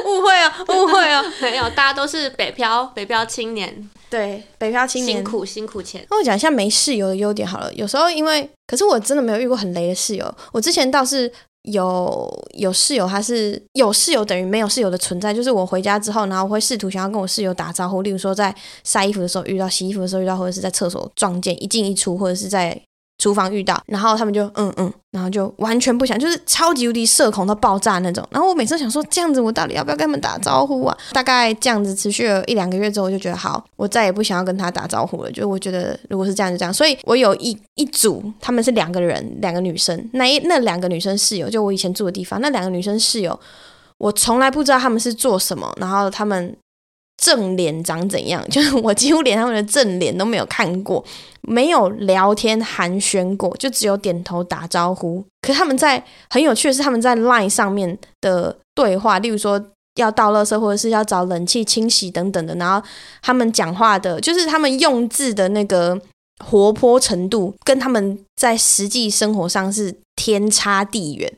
[0.06, 6.08] 误会哦， 误会哦，没有，大家都是北漂，北漂青年，对，北漂青年辛苦辛苦钱。
[6.10, 7.74] 那我讲一下没室友的优点好了。
[7.74, 11.30] 有时候因为，可是我真的没有遇过很雷的室友，我之前倒是。
[11.72, 15.34] 有有室友，他是有室友等于没有室友的存在。
[15.34, 18.54] 就是我回家之后，然后我会试图想要跟我室友打招呼，例如说在
[18.84, 22.82] 晒衣服的时候遇到，洗衣服的时候遇到，或者是在厕所撞见一进一出，或者是在。
[23.20, 28.26] 厨房遇到，然后他们就嗯嗯，然后就完全不想，就是超级无敌社恐到爆炸那种。
[28.32, 30.98] 然后我每次想说，这样子我到底要不要跟他们打招呼啊？
[31.12, 35.32] 大概这样子持续了一两个月之后，我就觉得好，我再也不想要跟他打招呼了。
[35.32, 36.74] 就我觉得如果是这样就这样。
[36.74, 40.10] 所以我有一一组，他们是两个人，两个女生。
[40.14, 43.38] 那一那两个女生室友，就我以前住的地方，那两个女生室友，
[43.98, 46.56] 我从来不知道他们是做什么，然后他们。
[47.20, 48.44] 正脸长怎样？
[48.50, 51.04] 就是我几乎连他们的正脸都没有看过，
[51.42, 55.24] 没有聊天寒暄过，就只有点头打招呼。
[55.42, 59.62] 可是他们在很有趣的是，他们在 Line 上面的对话，例如说
[59.96, 62.82] 要倒垃圾或者是要找冷气清洗等等的，然后
[63.22, 66.00] 他们讲话的，就是他们用字的那个
[66.46, 71.32] 活泼程度，跟他们在实际生活上是天差地远。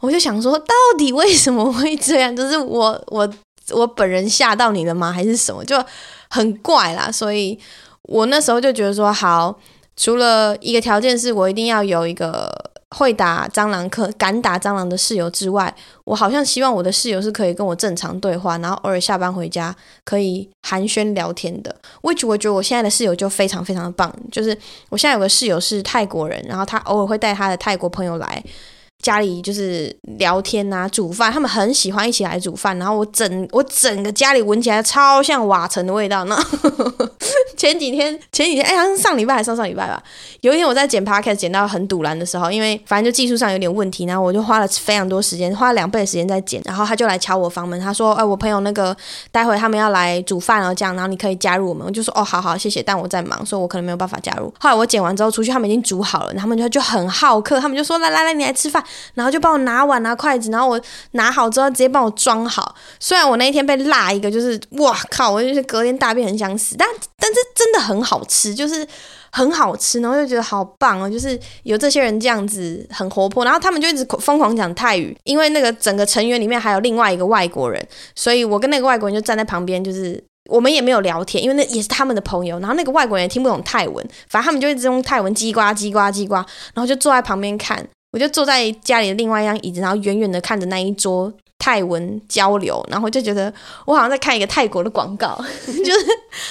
[0.00, 2.34] 我就想说，到底为什么会这样？
[2.34, 3.28] 就是我我。
[3.72, 5.12] 我本人吓到你了吗？
[5.12, 5.64] 还是什么？
[5.64, 5.82] 就
[6.28, 7.58] 很怪啦，所以
[8.02, 9.58] 我那时候就觉得说，好，
[9.96, 12.50] 除了一个条件是我一定要有一个
[12.90, 15.74] 会打蟑螂、可敢打蟑螂的室友之外，
[16.04, 19.74] 我好像希望我的室友是可以跟我正常对话，然后偶尔下班回家
[20.04, 21.74] 可以寒暄聊天的。
[22.02, 24.56] which 我觉得我现在的室友就非常非常的棒，就是
[24.88, 28.42] 我现在有个室友是泰国人，然后他偶尔会带他的泰国朋友来。
[29.02, 32.76] 家里就是聊天啊，煮饭，他们很喜欢一起来煮饭。
[32.78, 36.36] 然后我整我整个家里闻起来超像瓦城的味道呢。
[37.56, 40.02] 前几天前几天，哎，好像上礼拜还是上上礼拜吧。
[40.42, 46.60] 有一天我在剪 podcast 剪到很赌烂的时候，因为反正就技术上有点问题，然后我就花了非常多时间，花了两倍的时间在剪。
[46.64, 48.94] 然后他就来敲我房门，他说：“哎，我朋友那个
[49.30, 54.52] 待会他们要来煮饭哦，这样，然后你可以加入我们。”我就说：“哦，好好，谢谢。”但我在忙，所以我可能没有办法加入。
[54.58, 60.80] 后来我剪完之后出去，他们已经煮好了，他们就就很好客，他们就说：“来来来，你来吃饭。”然后就帮我拿碗拿筷子，然后我
[61.12, 62.74] 拿好之后直接帮我装好。
[62.98, 68.86] 虽然我那一天被辣一个，就是哇靠，我就是隔天大便很想死，但但是真的很好吃，就是
[69.32, 87.86] 很好吃，然后就觉得好棒哦，就是有这些人这样子很活泼，然后他们就一直疯狂讲泰语，因为那个整个成员里面还有另外一个外国人，所以我跟那个外国人就站在旁边，就是我们也没有聊天，因为那也是他们的朋友，然后那个外国人也听不懂泰文，反正他们就一直用泰文叽呱叽呱叽呱，然后就坐在旁边看。
[88.16, 93.52] 我就坐在家里的另外一张椅子，然后远远的看着那一桌泰文交流，然后就觉得
[93.84, 96.06] 我好像在看一个泰国的广告， 就是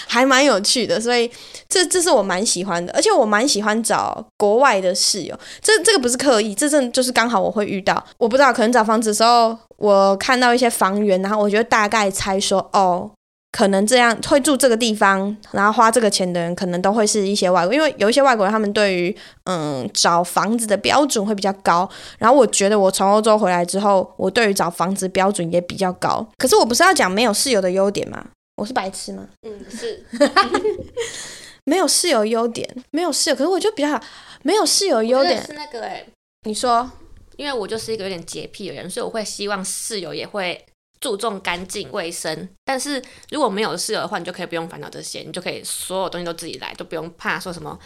[0.06, 1.28] 还蛮有趣的，所以
[1.68, 13.10] 这这是我蛮喜欢的，而且我蛮喜欢找国外的室友，这这个不是刻意，这正就是刚好我会遇到，我不知道可能找房子的时候，我看到一些房源，然后我觉得大概猜说哦。
[13.56, 21.90] 可能这样会住这个地方，然后花这个钱的人，可能都会是一些外国，因为有一些外国人，他们对于嗯找房子的标准会比较高。
[22.18, 26.28] 然后我觉得我从欧洲回来之后，我对于找房子标准也比较高。
[26.38, 28.26] 可是我不是要讲没有室友的优点吗？
[28.58, 29.26] 我是白痴吗？
[29.48, 30.04] 嗯，是。
[31.64, 33.98] 没有室友优点，没有室友，可是我就比较，
[34.44, 36.06] 没有室友优点是那个哎，
[36.46, 36.92] 你说，
[37.38, 40.62] 因为我就是一个有点洁癖的人，所以我会希望室友也会。
[41.00, 47.78] 注重干净卫生，但是如果没有室友的话，你就可以不用烦恼这些，你就可以所有东西都自己来，都不用怕说什么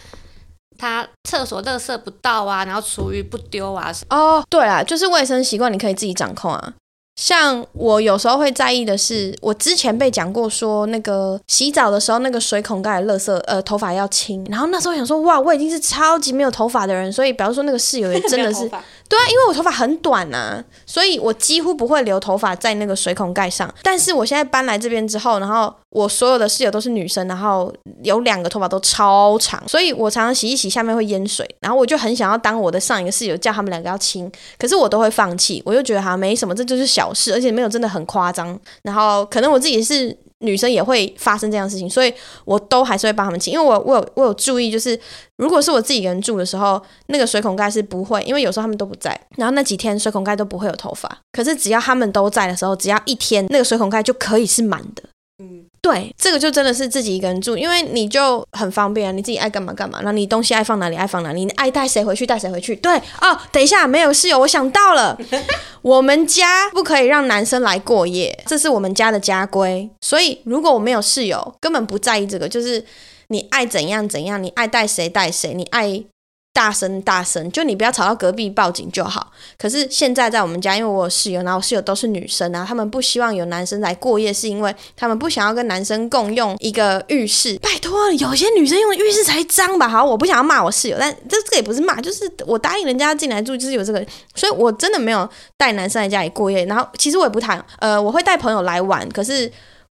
[0.78, 3.92] 他厕所垃圾不到啊，然后厨余不丢啊。
[4.10, 6.74] 哦，对啊，就是卫生习惯你可以自己掌控啊。
[7.20, 14.42] 像我有时候会在意的是，我之前被讲过说那个洗澡的时候那个水孔盖的垃圾，呃，头发要清。
[14.50, 18.72] 然后那时候想说，哇，我已经是超级没有头发的人，所以比方说那个室友也真的是。
[19.10, 23.68] 对啊，因为我头发很短呐、啊，所以我几乎不会留头发在那个水孔盖上。
[23.82, 31.44] 但是我现在搬来这边之后，然后我所有的室友都是女生，然后有两个头发都超长，所以我常常洗一洗下面会淹水。
[31.60, 38.58] 然后我就很想要当我的上一个室友，叫他们两个要亲，可是我都会放弃，我就觉得好像没什么，这就是小事，而且没有真的很夸张。
[38.84, 40.16] 然后可能我自己是。
[40.40, 42.14] 女生也会发生这样的事情，所以
[42.46, 45.00] 我都还是会帮他们清，因为我我有我有注意，就是
[45.38, 51.10] 如果是我自己一个人住的时候，那个水孔盖是不会，因为有时候他们都不在，然后那几天水孔盖都不会有头发。
[51.32, 55.04] 可是只要他们都在的时候，只要一天那个水孔盖就可以是满的。
[55.42, 62.76] 嗯，对，这个就真的是自己一个人住，因为你就很方便啊，你自己爱干嘛干嘛，然后你东西爱放哪里爱放哪里，你爱带谁回去带谁回去。
[62.76, 65.18] 对哦，等一下，没有室友，我想到了，
[65.82, 69.90] 我们家不可以让男生来过夜，这是我们家的家规。
[70.02, 72.84] 所以如果我没有室友，根本不在意这个，就是
[73.30, 76.04] 你爱怎样怎样，你爱带谁带谁，你爱。
[76.52, 79.32] 大声大声，就你不要吵到隔壁报警就好。
[79.58, 87.58] 可是现在在我们家，因为我有室友，然后我室友都是女生，然后他们不希望有男生来过夜，是因为他们不想要跟男生共用一个浴室。
[87.60, 89.88] 拜托，有些女生用浴室才脏吧？
[89.88, 96.66] 好，我不想要骂我室友，但这这个也不是骂，就是我答应人家进来住，就是有这个，所以我真的没有带男生来家里过夜。
[96.66, 99.50] 然后其实我也不谈，呃，我会带朋友来玩，可是。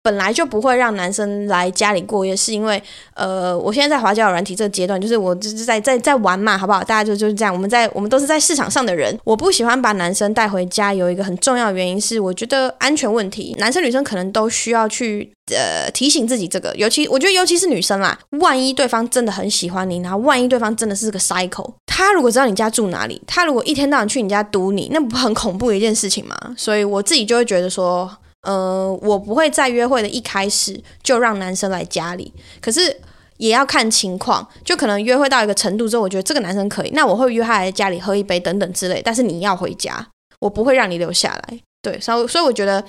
[0.05, 2.81] 本来就不会让男生来家里过夜，是因为，
[3.14, 6.85] 呃，我现在在华交友软体这个阶段，就是我就是在在在玩嘛，好不好？
[6.85, 26.37] 大家就就是这样，我们在我们都是在市场上的人，我不喜欢把男生带回家，有一个很重要的原因是，我觉得安全问题，男生女生可能都需要去呃提醒自己这个，尤其我觉得尤其是女生啦，万一对方真的很喜欢你，然后万一对方真的是个 psycho，他如果知道你家住哪里，他如果一天到晚去你家堵你，那不很恐怖的一件事情吗？
[26.59, 28.19] 所以我自己就会觉得说。
[28.44, 33.00] 呃，我不会在约会的一开始就让男生来家里，可是
[33.38, 40.07] 也要看情况，就可能约会到一个程度之后，我觉得这个男生可以，那我会约他来家里喝一杯等等之类，但是你要回家，
[40.38, 41.59] 我不会让你留下来。
[41.83, 42.83] 对，所以所以我觉得，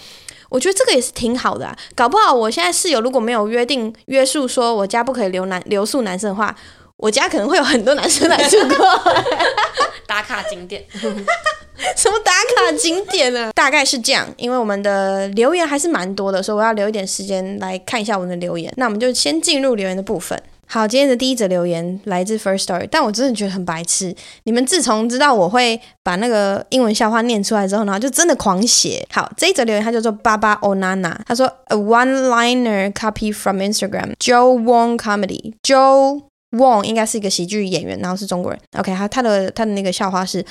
[0.49, 6.55] 我觉得这个也是挺好的啊，搞不好我现在室友如果没有约定约束说我家不可以留男留宿男生的话，
[6.97, 8.85] 我家可能会有很多男生来住过。
[10.07, 10.85] 打卡景点，
[11.95, 13.51] 什么打卡景点呢？
[13.55, 18.71] 大概是这样，因为我们的留言还是蛮多的，所以我要留一点时间来看一下我们的留言。
[18.77, 20.41] 那我们就先进入留言的部分。
[20.67, 24.15] 好，今天的第一则留言来自 First Story，但我真的觉得很白痴。
[24.45, 29.05] 你们自从知道我会把那个英文笑话念出来之后，然后就真的狂写。
[29.11, 36.23] 好，这一则留言它叫做巴巴欧娜娜，他说 A one-liner copy from Instagram Joe Wong Comedy Joe。
[36.54, 38.60] Wong 应该是一个喜剧演员，然后是中国人。
[38.76, 40.44] OK，他他的他的那个笑话是：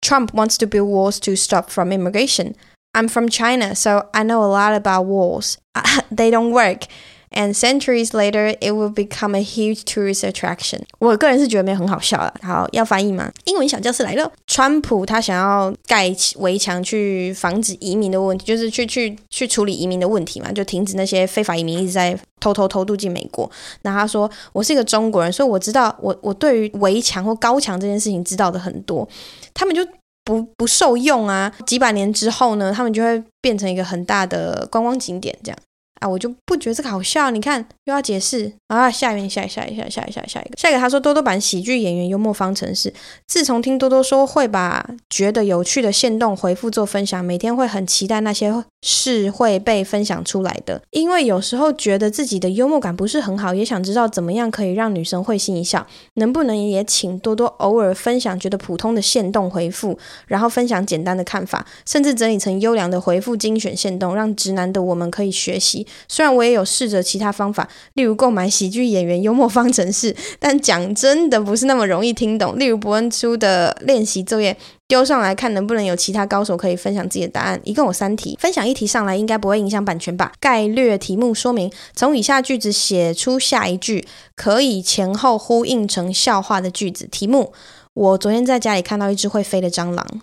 [0.00, 2.54] Trump wants to build walls to stop from immigration.
[2.92, 5.56] I'm from China, so I know a lot about walls.
[6.14, 6.82] They don't work.
[7.31, 10.81] And centuries later, it will become a huge tourist attraction.
[10.97, 12.33] 我个人是觉得没有很好笑了。
[12.41, 13.31] 好，要翻译吗？
[13.45, 14.31] 英文小教室来了。
[14.47, 23.49] 川普他想要盖围墙去防止移民的问题，就是去去去处理移民的问题嘛，就停止那些非法移民一直在偷偷偷渡进美国。
[23.83, 29.07] 那他说，我是一个中国人，所以我知道我我对于围墙或高墙这件事情知道的很多。
[29.53, 29.85] 他们就
[30.23, 31.53] 不不受用啊。
[31.67, 35.59] 几百年之后呢，他们就会变成一个很大的观光景点这样。
[35.99, 37.29] 啊，我就不觉得这个好笑。
[37.29, 40.79] 你看又要解释啊，下一个，下一，下一下，下一，下，下一个，下一个。
[40.79, 42.93] 他说多多版喜剧演员幽默方程式。
[43.27, 50.81] 自从听多多说会把觉得有趣的限动回复做分享，每天会很期待那些是会被分享出来的。
[50.91, 55.85] 因为有时候觉得自己的幽默感不是很好，也想知道怎么样可以让女生会心一笑。
[56.13, 65.85] 能不能也请多多偶尔分享觉得普通的限动回复，然后分享简单的看法，甚至整理成优良的回复精选限动，让直男的我们可以学习。
[66.07, 72.57] 虽然我也有试着其他方法，例如购买喜剧演员幽默方程式， 但讲真的不是那么容易听懂。
[72.57, 74.55] 例如伯恩出的练习作业
[74.87, 77.59] 丢上来看，能不能有其他高手可以分享自己的答案？
[77.63, 80.31] 一共有三题，分享一题上来应该不会影响版权吧？
[80.39, 87.07] 概略题目说明：从以下句子写出下一句可以前后呼应成笑话的句子。
[87.07, 87.53] 题目：
[87.93, 90.21] 我昨天在家里看到一只会飞的蟑螂。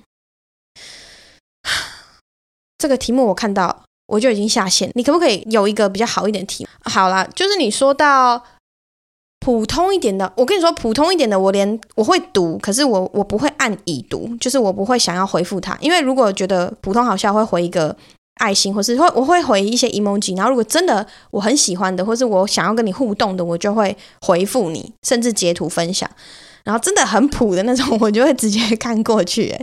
[2.77, 3.86] 这个题目我看到。
[4.07, 6.67] 我就已经下线，你可不可以有一个比较好一点的题？
[6.85, 8.43] 好啦，就是你说到
[9.41, 17.97] 普通一点的，我跟你说普通一点的，我连我会读，可是我我不会按已读，就是我不会想要回复他，因为如果觉得普通好笑，会回一个
[18.37, 26.11] 爱心，或是会我会回一些 emoji，然后如果真的我很喜欢的，或是我想要跟你互动的，我就会回复你，甚至截图分享，
[26.65, 29.55] 然后真的很普的那种，我就会直接看过去，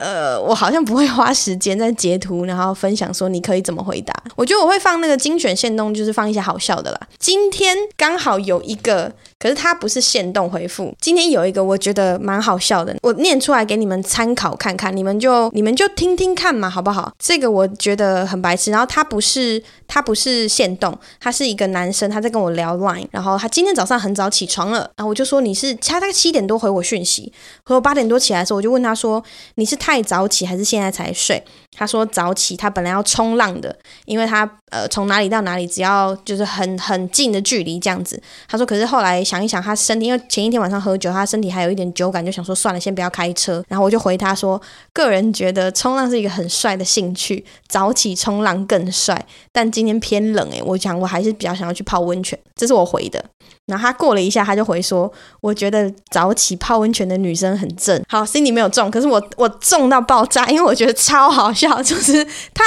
[0.00, 4.14] 呃，我好像不会花时间在截图，然后分享说你可以怎么回答。
[4.36, 7.00] 我觉得我会放那个精选线动，就是放一些好笑的啦。
[7.18, 9.12] 今天刚好有一个。
[9.36, 10.94] 可是它不是限动回复。
[10.98, 17.12] 今天有一个我觉得蛮好笑的，我念出来给你们参考看看，你们就你们就听听看嘛，好不好？
[17.18, 18.70] 这个我觉得很白痴。
[18.70, 23.06] 然后他不是他不是限动，他是一个男生，他在跟我聊 Line。
[23.10, 27.30] 然后他今天早上很早起床了，然后我就说你是他大概七点多回我讯息，
[27.64, 29.22] 和我八点多起来的时候，我就问他说
[29.56, 31.44] 你是太早起还是现在才睡？
[31.76, 38.20] 他说早起，他本来要冲浪的，因为他呃从哪里到哪里只要就是很很近的距离这样子。
[38.48, 43.64] 他说可是后来想一想，他身体因为前一天晚上喝酒，他身体还有一点酒感，就想说算了，先不要开车。
[43.68, 44.60] 然后我就回他说，
[44.92, 49.24] 个人觉得冲浪是一个很帅的兴趣，早起冲浪更帅。
[49.52, 52.36] 但今天偏冷诶，我想我还是比较想要去泡温泉。
[52.56, 53.24] 这是我回的。
[53.66, 55.10] 然后他过了一下，他就回说，
[55.40, 58.02] 我觉得早起泡温泉的女生很正。
[58.08, 61.82] 好，心里没有中，可是我我中到爆炸，因为我觉得超好笑。
[61.82, 62.64] 就是他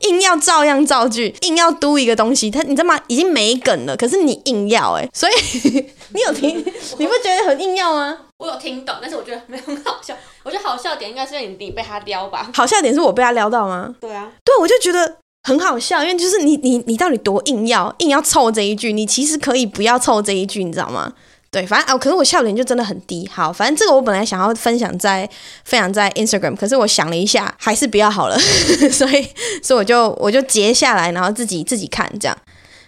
[0.00, 2.98] 硬要照样造句，硬要嘟一个东西，他你知道吗？
[3.06, 5.32] 已经没梗了，可是你硬要哎，所以
[6.14, 6.58] 你有听？
[6.98, 8.18] 你不觉得很硬要吗？
[8.38, 10.14] 我有听懂，但是我觉得没有很好笑。
[10.44, 12.50] 我觉得好笑点应该是你你被他撩吧？
[12.54, 13.94] 好笑点是我被他撩到吗？
[14.00, 18.92] 对啊，对，我就觉得很好笑，因为就是你你你到底多硬要硬要凑这一句？
[18.92, 21.12] 你其实可以不要凑这一句，你知道吗？
[21.58, 23.28] 对，反正哦，可是我笑点就真的很低。
[23.34, 25.28] 好，反正这个我本来想要分享在
[25.64, 28.38] 分享在 Instagram，可是我想了一下，还是不要好了，
[28.92, 29.28] 所以
[29.60, 32.38] 所以我就我就截下来，然后自己自己看这样。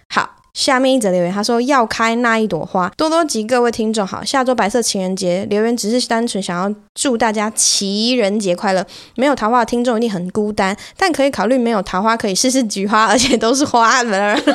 [0.08, 8.86] 好，下面一则留言，他说要开那一朵花，多多及各位听众好，下周白色情人节，留言只是单纯想要祝大家情人节快乐。
[9.16, 14.40] 没有桃花的听众一定很孤单，但可以考虑没有桃花可以试试菊花，而且都是花的。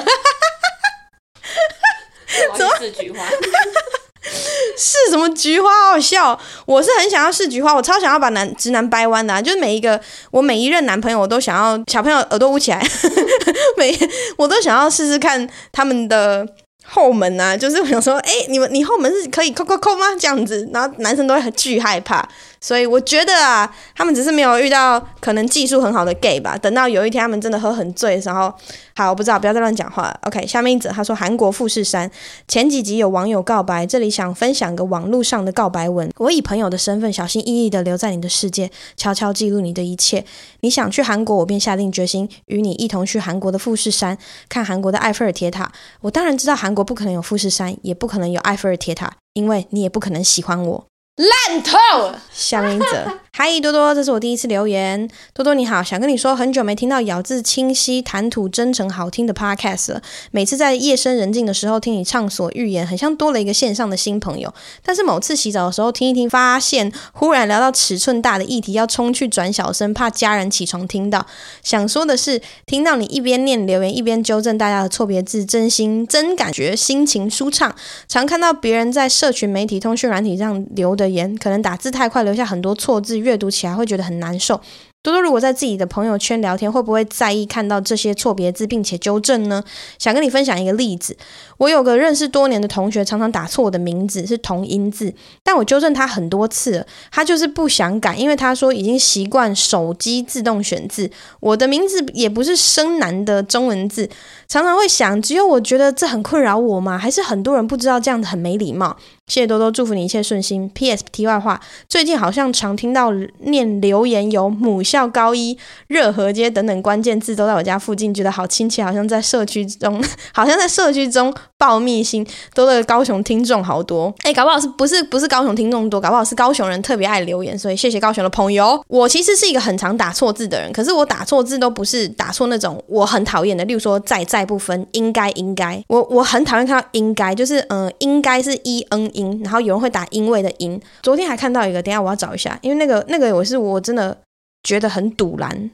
[2.57, 3.25] 怎么试菊花？
[4.77, 5.69] 是什么菊花？
[5.91, 6.37] 好笑！
[6.65, 9.99] 我是很想要试菊花，我超想要把男直男掰弯的、就是每一个
[10.31, 12.85] 我每一任男朋友，我都想要小朋友耳朵捂起来，
[13.77, 13.97] 每
[14.37, 16.47] 我都想要试试看他们的
[16.83, 20.07] 后门啊，就是我想说，哎、你们你后门是可以扣扣扣吗？
[20.19, 22.27] 这样子，然后男生都会很巨害怕。
[22.65, 26.57] 所以我觉得啊，他们只是没有遇到可能技术很好的 gay 吧。
[26.57, 28.51] 等到有一天他们真的喝很醉的时候，
[28.95, 30.19] 好，我不知道，不要再乱讲话了。
[30.23, 32.09] OK，下面一则他说韩国富士山
[32.47, 36.09] 前几集有网友告白，这里想分享个网络上的告白文。
[36.17, 40.25] 我以朋友的身份小心翼翼地留在你的世界，悄悄记录你的一切。
[40.61, 44.17] 你想去韩国，我便下定决心与你一同去韩国的富士山
[44.49, 45.71] 看韩国的埃菲尔铁塔。
[46.01, 50.85] 我当然知道韩国不可能有富士山，也不可能有埃菲尔铁塔，因为你也不可能喜欢我。
[51.17, 51.77] 烂透
[52.09, 52.21] 了！
[52.31, 55.09] 下面一则，嗨多多，这是我第一次留言。
[55.33, 60.01] 多多你好，想跟你说，很久没听到咬字清晰、谈吐真诚、好听的 podcast 了。
[60.31, 64.53] 每次在夜深人静的时候听你畅所欲言，很像多了一个线上的新朋友。
[64.81, 71.27] 但是某次洗澡的时候听一听，发现忽然聊到尺寸大的议题，要冲去转小声，怕家人起床听到。
[71.61, 77.75] 想说的是，听到你一边念留言，一边纠正大家的错别字，真心真感觉心情舒畅。
[78.07, 81.05] 常看到别人在社群媒体、通讯软体上留的。
[81.15, 84.61] 言可能打字太快，留下很多错字，阅读起来会觉得很难受。
[85.01, 89.63] 多多如果在自己的朋友圈聊天，会不会在意看到这些错别字并且纠正呢？
[89.99, 91.15] 想跟你分享一个例子，
[91.57, 95.13] 我有个认识多年的同学，常常打错我的名字是同音字，
[95.43, 104.09] 但我纠正他很多次了，他就是不想改，因为他说已经习惯手机自动选字，我的名字也不是生难的中文字，
[104.47, 106.97] 常常会想，只有我觉得这很困扰我吗？
[106.97, 108.97] 还是很多人不知道这样子很没礼貌？
[109.27, 110.69] 谢谢多多，祝福你一切顺心。
[110.75, 111.03] P.S.
[111.11, 111.59] 题外话，
[111.89, 115.57] 最近好像常听到念留言，有母校高一、
[115.87, 120.01] 热河街等等关键字都在我家附近，觉得好亲切，好像在社区中，
[120.31, 122.25] 好像在社区中报密信。
[122.53, 128.79] 多的高雄听众好多，哎，搞不好是不是不是高雄听众多，搞不好是高雄人特别爱留言，所以谢谢高雄的朋友。
[128.87, 140.81] 我其实是一个很常打错字的人，可是我打错字都不是打错那种我很讨厌的，例如说在在不分，应该应该，我我很讨厌看到应该，就是嗯、应该是 e n 音，然后有人会打因为的因。
[141.01, 144.21] 昨天还看到一个，等下我要找一下，因为那个那个我是我真的
[144.63, 145.71] 觉得很堵然。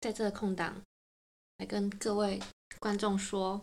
[0.00, 0.74] 在这个空档
[1.58, 2.40] 来跟各位
[2.78, 3.60] 观众说，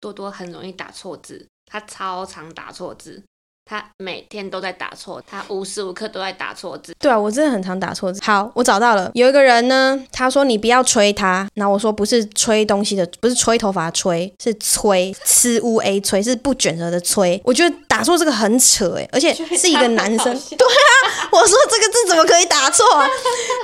[0.00, 3.22] 多多很容易打错字，他超常打错字。
[3.68, 6.94] 他每天都在打错，他无时无刻都在打错字。
[7.00, 8.20] 对啊，我真的很常打错字。
[8.22, 17.42] 好，我找到了，有一个人呢，他说你不要吹他，然后我说不是吹东西的，不是吹头发吹，是吹吃乌 a 吹，是不卷舌的吹。
[17.44, 20.24] 我觉得打错这个很扯诶，而且是一个男生。
[20.56, 23.04] 对啊，我说这个字怎么可以打错啊？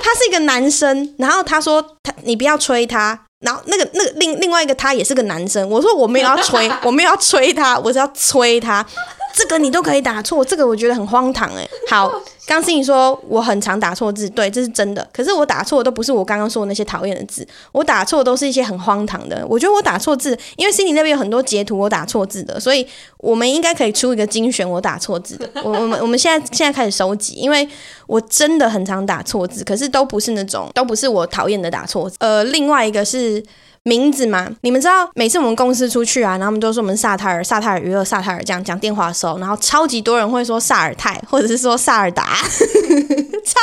[0.03, 5.69] 他是一个男生，然后他说他你不要吹他，然后那个那个另另外一个他也是个男生。
[5.69, 8.85] 我说我没有要吹，我没有要吹他，我是要催他。
[9.33, 11.67] 这个你都可以打错，这个我觉得很荒唐哎。
[11.89, 12.11] 好，
[12.45, 15.05] 刚心怡说我很常打错字，对，这是真的。
[15.11, 19.43] 可是我打错的都不是我刚刚说的那些讨厌的字，我打错都是一些很荒唐的。
[19.49, 25.49] 我觉得我打错字，因为心怡那边有很多截图我打错字的，所以我们应该可以出一个精选我打错字的。
[25.63, 27.67] 我我们我们现在现在开始收集，因为
[28.05, 32.15] 我真的很常打错字，可是都不是那种，都不是我讨厌的打错字。
[32.19, 33.43] 呃，另外一个是。
[33.85, 42.37] 名字嘛，你们知道，每次我们公司出去啊，然后我们都说我们萨泰尔、萨泰尔娱乐、萨泰尔这样讲电话的时候，然后超级多人会说萨尔泰，或者是说萨尔达，
[43.43, 43.59] 超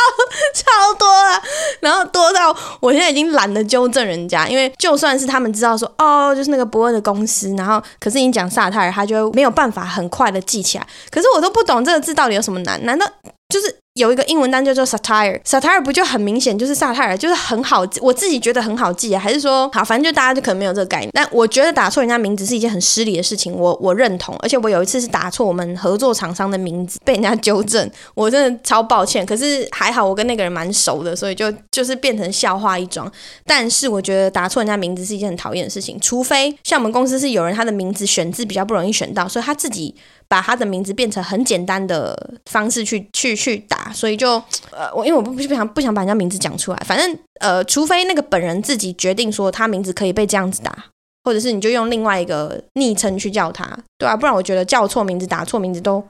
[0.54, 1.40] 超多啊，
[1.80, 13.06] 然后多到我现在已经懒得纠正人家，因为就算是他们知道说哦，就是那个伯恩的公司，然后可是你讲萨泰尔，他就没有办法很快的记起来，可是我都不懂这个字到底有什么难，难道
[13.48, 13.79] 就是？
[13.94, 21.10] 有一个英文单叫做 satire，satire 不就很明显就是 satire，就是很好记，我自己觉得很好记啊，还是说好，反正就大家就可能没有这个概念。
[21.12, 24.36] 但我觉得打错人家名字是一件很失礼的事情，我我认同。
[24.38, 29.26] 而且我有一次是打错我们合作厂商的名字，被人家纠正，我真的超抱歉。
[29.26, 33.10] 可是还好我跟那个人蛮熟的，所以就就是变成笑话一桩。
[33.44, 39.96] 但是我觉得打错人家名字是一件很讨厌的事情，除非像我们公司是有人他的名字选字比较不容易选到，所以他自己。
[40.30, 50.86] 把他的名字变成很简单的方式去去去打，所以就呃，我因为我不不想不想把人家名字讲出来，反正呃，除非那个本人自己决定说他名字可以被这样子打，
[51.24, 56.06] 或者是你就用另外一个昵称去叫他，对啊，不然我觉得叫错名字、打错名字都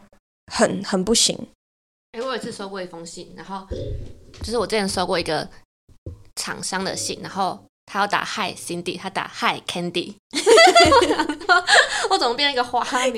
[0.53, 1.37] 很很不行。
[2.13, 3.67] 哎、我有一次收过一封信，然后
[4.43, 5.49] 就是我之前收过一个
[6.37, 7.59] 厂商的信，然后。
[7.93, 10.15] 他要打 Hi Cindy，他打 Hi Candy，
[12.09, 13.17] 我怎么变成一个花名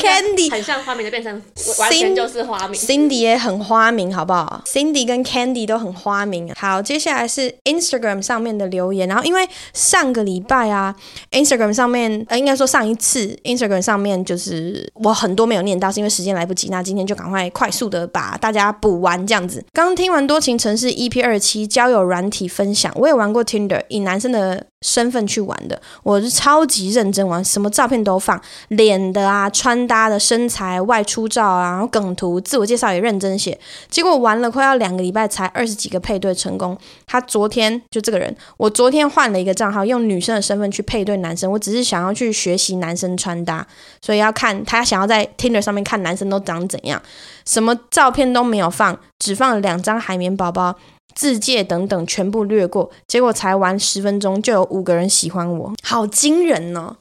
[0.00, 1.42] ？Candy 很像花名，就变成
[1.78, 2.80] 完全就是花名。
[2.80, 6.50] Cindy 也很花名，好不好？Cindy 跟 Candy 都很花名。
[6.56, 9.06] 好，接下来是 Instagram 上面的留言。
[9.08, 10.94] 然后因为上个礼拜啊
[11.32, 16.68] ，Instagram 上面呃，应该说上一次 Instagram 上面就是我很多没有念到，是因为时间来不及。
[16.70, 19.62] 那今天就赶快快速的把大家补完这样子。
[19.72, 23.82] 刚听完多情城市 EP 二七交友软体分享，我也玩过 Tinder。
[23.88, 33.58] 以男生的身份去玩的，我是超级认真玩，什么照片都放，脸的啊、穿搭的、身材、外出照啊，然后梗图、自我介绍也认真写。
[33.90, 36.78] 结果玩了快要两个礼拜，才二十几个配对成功。
[37.06, 41.50] 他昨天就这个人，我昨天换了一个账号，用女生的身份去配对男生。
[41.50, 43.66] 我只是想要去学习男生穿搭，
[44.00, 47.02] 所以要看他想要在 Tinder 上面看男生都长怎样，
[47.44, 50.76] 什么照片都没有放，只放了两张海绵宝宝。
[51.18, 56.94] 自介等等全部略过，结果才玩十分钟就有五个人喜欢我，好惊人哦！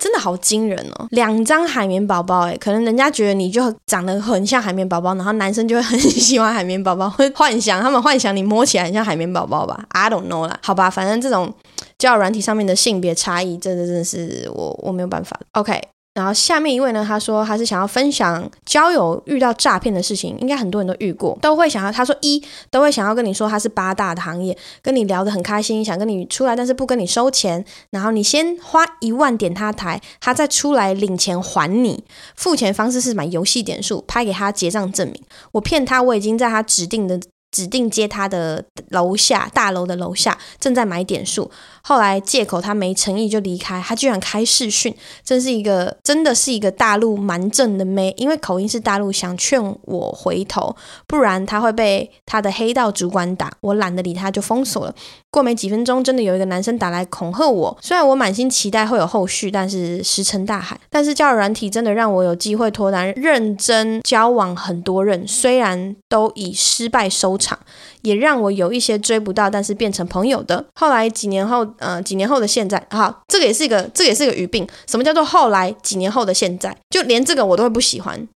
[0.00, 1.08] 真的好惊人哦！
[1.10, 11.52] 两张海绵宝宝，诶，可能人家觉得你就长得很像海绵宝宝，然后男生就会很 喜欢海绵宝宝，会幻想他们幻想你摸起来很像海绵宝宝吧？I don't know 啦，好吧，反正这种
[11.98, 15.40] 交友软体上面的性别差异，真的真的是我我没有办法。
[15.54, 15.82] OK。
[16.16, 32.02] 然后下面一位呢，他说他是想要分享交友遇到诈骗的事情，应该很多人都遇过，都会想要他说一都会想要跟你说他是八大的行业，跟你聊得很开心，想跟你出来，但是不跟你收钱，然后你先花一万点他台，他再出来领钱还你，
[32.34, 35.22] 付钱方式是买游戏点数，拍给他结账证明。
[35.52, 37.20] 我骗他我已经在他指定的
[37.50, 41.50] 指定接他的楼下大楼的楼下，正在买点数。
[41.82, 44.94] 后来借口他没诚意就离开，他居然开视讯，
[45.24, 50.74] 真是一个真的是一个大陆蛮正的妹，因为口音是大陆，想劝我回头，
[51.06, 53.52] 不然他会被他的黑道主管打。
[53.60, 54.94] 我懒得理他，就封锁了。
[55.30, 60.78] 过没几分钟，真的有一个男生打来恐吓我，虽然我满心期待会有后续，但是石沉大海。
[60.90, 67.58] 但是交友软体真的让我有机会脱单，认真交往很多人，虽然都以失败收场。
[68.02, 70.64] 也让我有一些追不到，但是变成朋友的。
[70.74, 74.66] 后来几年后，呃，几年后的现在，好，这个也是一个，这也是一个语病。
[74.86, 76.76] 什么叫做后来几年后的现在？
[76.90, 78.28] 就连这个我都会不喜欢。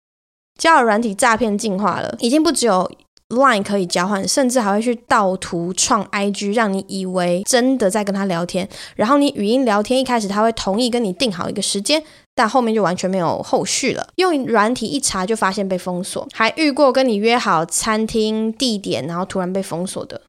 [0.59, 2.91] 交友软体诈骗进化了，已经不只有
[3.29, 8.67] Line 可以交换，甚至还会去盗图创 IG，让你以为真的在跟他聊天。
[8.95, 12.03] 然后你语音聊天，一开始他会同意跟你定好一个时间。
[12.39, 14.07] 但后面就完全没有后续了。
[14.15, 20.21] 用软体一查就发现被封锁，还遇过跟你约好餐厅地点，然后突然被封锁的。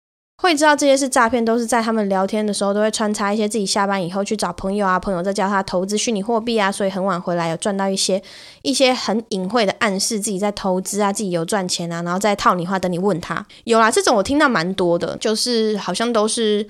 [0.43, 8.21] 会知道这些是诈骗，都是在他们聊天的时候都会穿插一些自己下班以后去找朋友啊，朋友在教他投资虚拟货币啊，所以很晚回来有赚到一些
[8.63, 13.47] 一些很隐晦的暗示，自己在投资啊，自己有赚钱啊，然后再套你话等你问他。
[13.63, 16.67] 有啦，这种我听到蛮多的，就是好像都是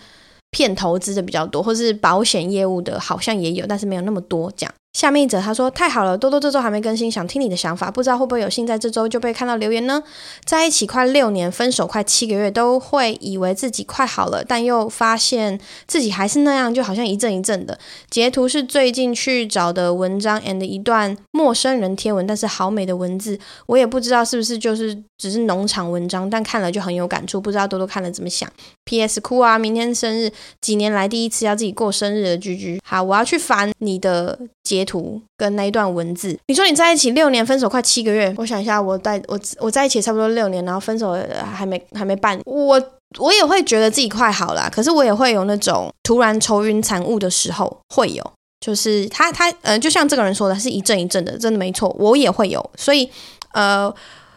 [0.50, 4.74] 骗投资的比较多，或是保险业务的，好像也有，但是没有那么多这样。
[4.92, 10.02] 下面一则他说：“太好了，多多这周还没更新，想听你的想法，不知道会不会有幸在这周就被看到留言呢？
[10.44, 17.78] 在一起快六年，分手快七个月，都会以为自己快好了，但又发现自己还是那样，就好像一阵一阵的。
[18.10, 28.50] 截图是最近去找的文章，and 一段陌生人贴文，但是好美的文字，我也不知道是不是就是只是农场文章，但看了就很有感触，不知道多多看了怎么想。
[28.90, 29.20] P.S.
[29.20, 30.30] 哭啊，明天生日，
[30.60, 32.78] 几年来第一次要自己过生日的居居。
[32.84, 38.34] 好，我要去翻你的截。”图跟那一段文字，你说你在一起六年，分手快七个月。
[38.38, 41.16] 我想一下，我在我我在一起差不多六年，然后分手
[41.54, 42.82] 还没还没办，我
[43.20, 52.68] 我也会觉得自己快好了，可是我也会有那种突然愁云惨雾的时候，会有，就是他他呃，就像这个人说的，是一阵一阵的，真的没错，我也会有。
[52.76, 53.08] 所以
[53.52, 53.94] 呃，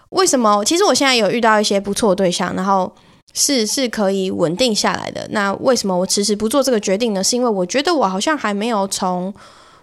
[0.10, 0.64] 为什么？
[0.64, 2.94] 其实我现在有遇到一些不错的对象，然后
[3.34, 5.28] 是是可以稳定下来的。
[5.32, 7.24] 那为什么我迟迟不做这个决定呢？
[7.24, 9.34] 是因为我觉得我好像还没有从。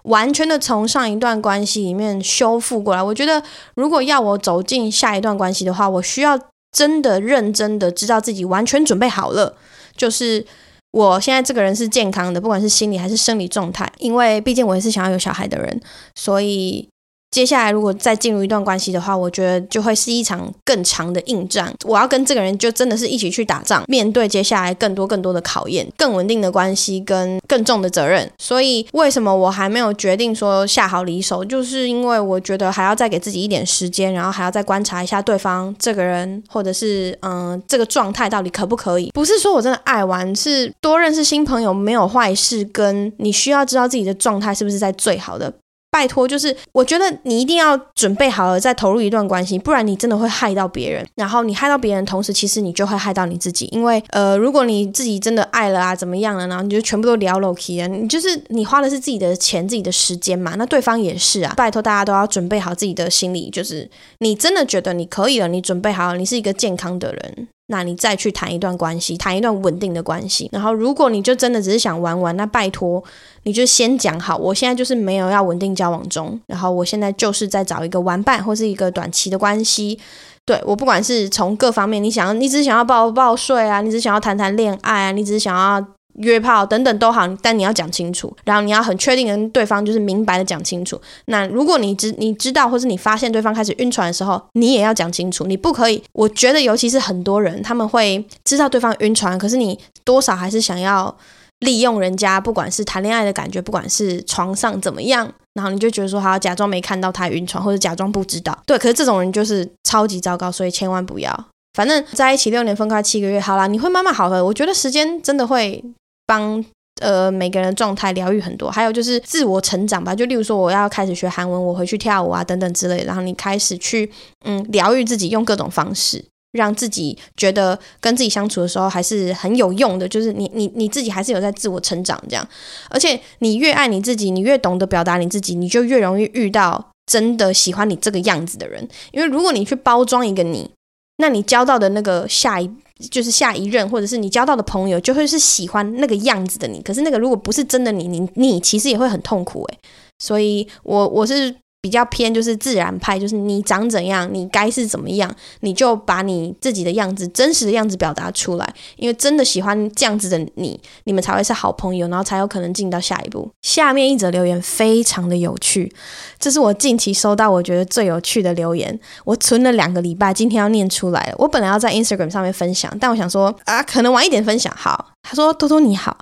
[0.05, 3.43] 完全的从上一段关系里面修复过来，我觉得
[3.75, 6.39] 如果要我走进下一段关系的话，我需要
[6.71, 9.55] 真的认真的知道自己完全准备好了，
[9.95, 10.43] 就是
[10.89, 15.79] 我现在这个人是健康的，不管是心理还是生理状态，因为毕竟我也是想要有小孩的人，
[16.15, 16.89] 所以。
[17.31, 21.73] 接下来，如果再进入一段关系的话，我觉得就会是一场更长的硬仗。
[21.85, 28.29] 我要跟这个人就真的是一起去打仗，面对接下来更多更多的考验，更稳定的关系跟更重的责任。
[28.37, 31.45] 所以，为什么我还没有决定说下好离手？
[31.45, 39.09] 就是因为我觉得还要再给自己一点时间，然后还要再观察一下对方这个人，或者是嗯、这个状态到底可不可以。
[39.13, 45.53] 不是说我真的爱玩，是多认识新朋友没有坏事，跟你需要知道自己的状态是不是在最好的。
[45.91, 51.05] 拜托，就是我觉得你一定要准备好了再投入一段关系，不然你真的会害到别人。
[51.15, 53.67] 然后你害到别人，同时其实你就会害到你自己。
[53.73, 60.55] 因为呃，如果你自己真的爱了啊，怎么样了，然后你就全部都聊了 k 啊，你就是你花的是自己的钱、自己的时间嘛。
[60.57, 61.53] 那对方也是啊。
[61.57, 63.89] 拜托，大家都要准备好自己的心理，就是
[64.19, 67.47] 你真的觉得你可以了，你准备好了，你是一个健康的人。
[67.71, 70.47] 那你再去谈一段关系，谈一段稳定的关系。
[70.51, 73.03] 然后，如果你就真的只是想玩玩，那拜托，
[73.43, 79.97] 你就先讲好，我现在就是没有要稳定交往中，然后我现在就是在找一个玩伴或是一个短期的关系。
[80.45, 85.83] 对，我不管是从各方面，你想要，你只想要报报税啊，你只想要谈谈恋爱啊，你只想要。
[86.15, 90.99] 约炮等等都好，但你要讲清楚，然后你要很确定跟对方就是明白的讲清楚。
[91.25, 95.45] 那如果你知你知道，或是你发现对方开始晕船的时候，你也要讲清楚。
[95.45, 101.15] 你不可以，我觉得尤其是很多人他们会知道对方晕船，可是你多少还是想要
[101.59, 108.57] 利用人家，不管是谈恋爱的感觉，不管是床上怎么样，然后你就觉得说好，假装没看到他晕船，或者假装不知道。
[108.65, 111.45] 对，可是这种人就是超级糟糕，所以千万不要。
[111.73, 114.43] 反正在一起六年，分开七个月，好啦，你会慢慢好的。
[114.43, 115.81] 我觉得时间真的会。
[116.25, 116.63] 帮
[117.01, 120.13] 呃每个人状态疗愈很多，还有就是自我成长吧。
[120.15, 123.03] 就例如说，我要开始学韩文，我回去跳舞啊等等之类。
[123.03, 124.09] 然后你开始去
[124.45, 130.07] 嗯疗愈自己，用各种方式让自己觉得跟自己相处的时候还是很有用的。
[130.07, 132.47] 就是你你你自己还是有在自我成长这样。
[132.89, 138.87] 而且你越爱你自己，你越懂得表达你自己，你就越容易遇到真的喜欢你这个样子的人。
[139.11, 140.69] 因为如果你去包装一个你，
[141.17, 142.69] 那你交到的那个下一。
[143.09, 146.81] 就是下一任，或者是你交到的朋友，就会是喜欢那个样子的你。
[146.81, 149.79] 可是那个如果不是真的你，你你其实也会很痛苦诶。
[150.19, 158.73] 所以我我是比较偏就是自然派，就是你长怎样，你该是怎么样，你就把你自己的样子、真实的样子表达出来。
[158.97, 163.49] 因为真的喜欢这样子的你，你们才会是好朋友，然后才有可能进到下一步。
[163.63, 165.91] 下面一则留言非常的有趣，
[166.37, 168.99] 这是我近期收到我觉得最有趣的留言。
[169.25, 171.33] 我存了两个礼拜，今天要念出来。
[171.39, 174.71] 我本来要在 Instagram 上面分享，但我想说啊，可能晚一点分享。
[174.77, 176.19] 好，他说：“多多你好。”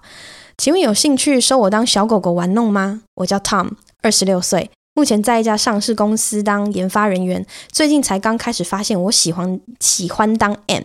[0.57, 3.01] 请问有兴趣收我当小狗狗玩弄吗？
[3.15, 7.45] 我叫 Tom，二十六岁，目前在一家上市公司当研发人员。
[7.71, 10.83] 最近才刚开始发现我喜欢喜欢当 M，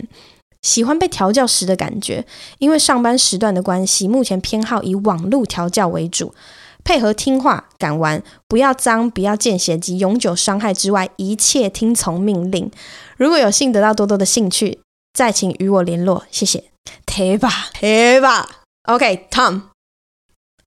[0.63, 2.25] 喜欢被调教时的感觉。
[2.59, 6.33] 因为上班时段的关系，目前偏好以网络调教为主，
[6.85, 12.71] 配合听话、敢玩，不要脏、不要见血及永久伤害之外，一切听从命令。
[13.17, 14.79] 如果有幸得到多多的兴趣，
[15.13, 16.63] 再请与我联络，谢谢。
[17.05, 18.63] 贴吧，贴吧。
[18.85, 19.63] OK，Tom，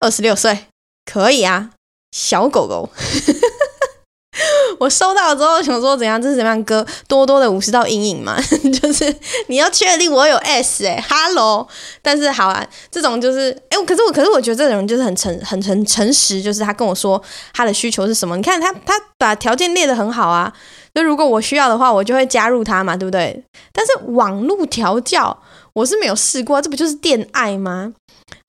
[0.01, 0.65] 二十六岁，
[1.05, 1.71] 可以啊，
[2.11, 2.89] 小狗狗。
[4.79, 6.21] 我收到之后想说怎样？
[6.21, 8.39] 这是怎样哥多多的五十道阴影嘛？
[8.79, 9.15] 就是
[9.47, 11.67] 你要确定我有 S 哎、欸、，Hello。
[12.03, 17.19] 但是好啊，这种就是哎、可是我可是我觉得这种人就是很诚很诚诚实，就是他跟我说
[17.53, 18.37] 他的需求是什么。
[18.37, 20.53] 你看他他把条件列得很好啊。
[20.93, 23.43] 就如果我需要的话，我就会加入他嘛，对不对？
[23.71, 25.35] 但是网络调教
[25.73, 27.93] 我是没有试过，这不就是恋爱吗？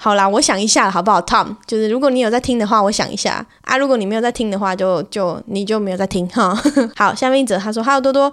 [0.00, 1.56] 好啦，我想一下好不好，Tom？
[1.66, 3.76] 就是如果你有在听的话，我想一下啊。
[3.76, 6.56] 如果你没有在听的话，就就你就没有在听哈。
[6.96, 8.32] 好，下面一则他说：“Hello 多多，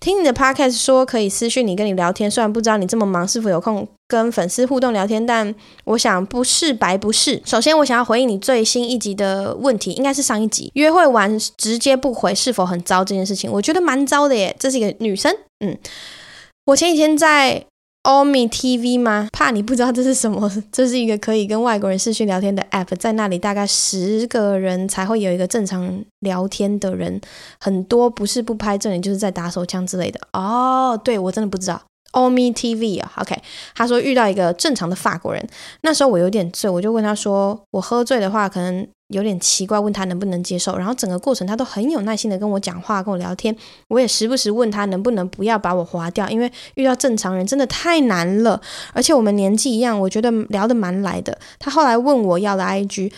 [0.00, 5.52] 听你的 Podcast 说可以私讯你跟你聊天，虽然不知道你这么忙是否有空跟粉丝互动聊天，但
[5.84, 7.40] 我想不是白不是。
[7.44, 14.54] 首先，我想要回应你最新一集的问题，应该是上一集约会完直接不回是否很糟这件事情，我觉得蛮糟的耶。
[14.58, 15.34] 这是一个女生，
[15.64, 15.76] 嗯，
[16.66, 17.64] 我前几天在。”
[18.04, 19.28] Omi TV 吗？
[19.32, 20.50] 怕你不知道这是什么？
[20.70, 27.20] 这是一个可以跟外国人视讯聊天的 App，在那里大概十个人才会有一个正常聊天的人，
[27.58, 30.20] 很多不是不拍正脸就是在打手枪之类的。
[30.34, 31.80] 哦，对，我真的不知道。
[32.12, 33.36] Omi TV 啊，OK，
[33.74, 35.44] 他说遇到一个正常的法国人，
[35.80, 38.86] 那时候我有点醉，我就问他说，我喝醉的话可能。
[39.14, 43.56] 有点奇怪，问他能不能接受，然后整个过程他都很有耐心的跟我讲话，跟我聊天。
[43.88, 48.60] 我也时不时问他能不能不要把我划掉，因为遇到正常人真的太难了。
[48.92, 51.38] 而且我们年纪一样，我觉得聊的蛮来的。
[51.58, 53.12] 他后来问我要了 IG。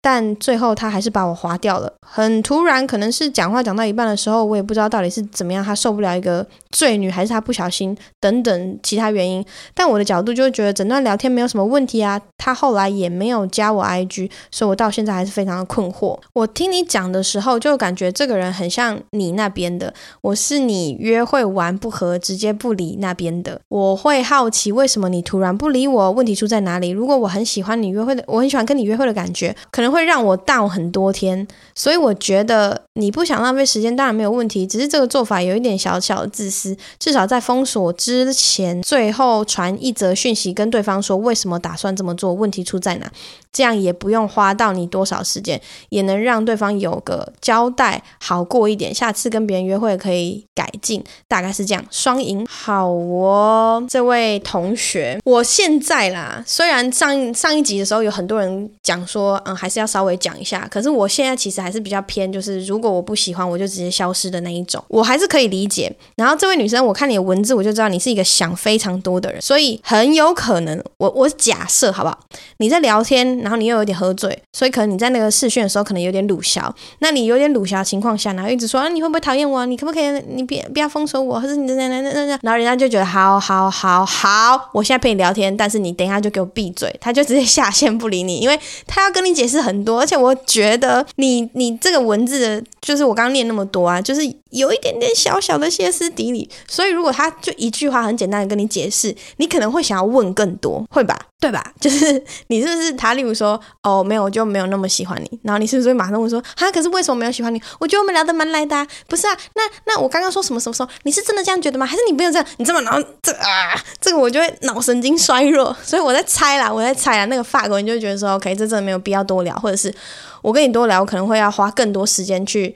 [0.00, 9.44] 但最后他还是把我划掉了，很突然，可能是讲话讲到一半的时候，我也不知道到底是怎么样，他受不了一个醉女，还是他不小心等等其他原因。
[9.74, 16.16] 但我的角度就觉得整段聊天没有什么问题啊，他后来也没有加我 IG，所以我到现在还是非常的困惑。
[16.34, 23.60] 我听你讲的时候，就感觉这个人很像你那边的，我是你约会完不合直接不理那边的。
[23.68, 26.90] 我会好奇为什么你突然不理我，问题出在哪里？
[26.90, 30.06] 如果我很喜欢你约会的，我很喜欢跟你约会的感觉，可能会。
[30.06, 34.64] 让我等很多天，所以我觉得你不想浪费时间，当然没有问题。
[34.64, 36.76] 只是这个做法有一点小小的自私。
[37.00, 43.10] 至少在封锁之前，最后传一则讯息跟对方说为什么打算这么做，问题出在哪，
[43.56, 48.94] 这样也不用花到你多少时间，也能让对方有个交代，好过一点。
[48.94, 52.46] 下次跟别人约会可以改进，大概是这样，双赢。
[52.46, 59.86] 好哦，这位同学，我现在啦，虽然上上一集的时候有很多人讲说，嗯，还是要。
[59.86, 65.90] 稍微讲一下，可是我现在其实还是比较偏，就是如果我不喜欢，我就直接消失的那一种，我还是可以理解。
[66.16, 72.18] 然后这位女生，我看你的文字，我就知道你是一个想非常多的人，所以很有可能，我我假设好不好？
[72.58, 76.74] 你在聊天，然后你又有点喝醉，所以可能你在那个视讯的时候可能有点鲁小。
[76.98, 79.64] 那你有点鲁小的情况下，然后一直说啊，你会不会讨厌我？
[79.64, 80.10] 你可不可以？
[80.26, 89.76] 你别不要封锁我，或者你那那那那那，然后人家就觉得好好好好，我现在陪你聊天，但是你等一下就给我闭嘴，他就直接下线不理你，因为他要跟你解释很。
[89.86, 94.20] 多，而且我觉得你你这个文字的，就是我刚刚念那么多啊，就是
[94.50, 96.50] 有一点点小小的歇斯底里。
[96.66, 101.16] 所以如果他就一句话很简单的跟你解释，你可能会想要问更多，会吧？
[101.38, 101.72] 对吧？
[101.78, 103.14] 就是你是不是他？
[103.14, 105.40] 例如说，哦，没有，我就没有那么喜欢你。
[105.44, 107.62] 然后你是不是会马上问说，哈，可是为什么没有喜欢你？
[107.78, 109.36] 我觉得我们聊得蛮来的啊，不是啊？
[109.54, 110.88] 那那我刚刚说什么什么时候？
[111.02, 111.84] 你是真的这样觉得吗？
[111.84, 112.48] 还是你不用这样？
[112.56, 115.76] 你这么然后这啊，这个我就会脑神经衰弱。
[115.82, 117.26] 所以我在猜啦，我在猜啦。
[117.26, 119.54] 那个法国人就觉得说，OK，这真的没有必要多聊。
[119.56, 119.94] 或者是
[120.42, 122.74] 我跟你多聊，我可能会要花更多时间去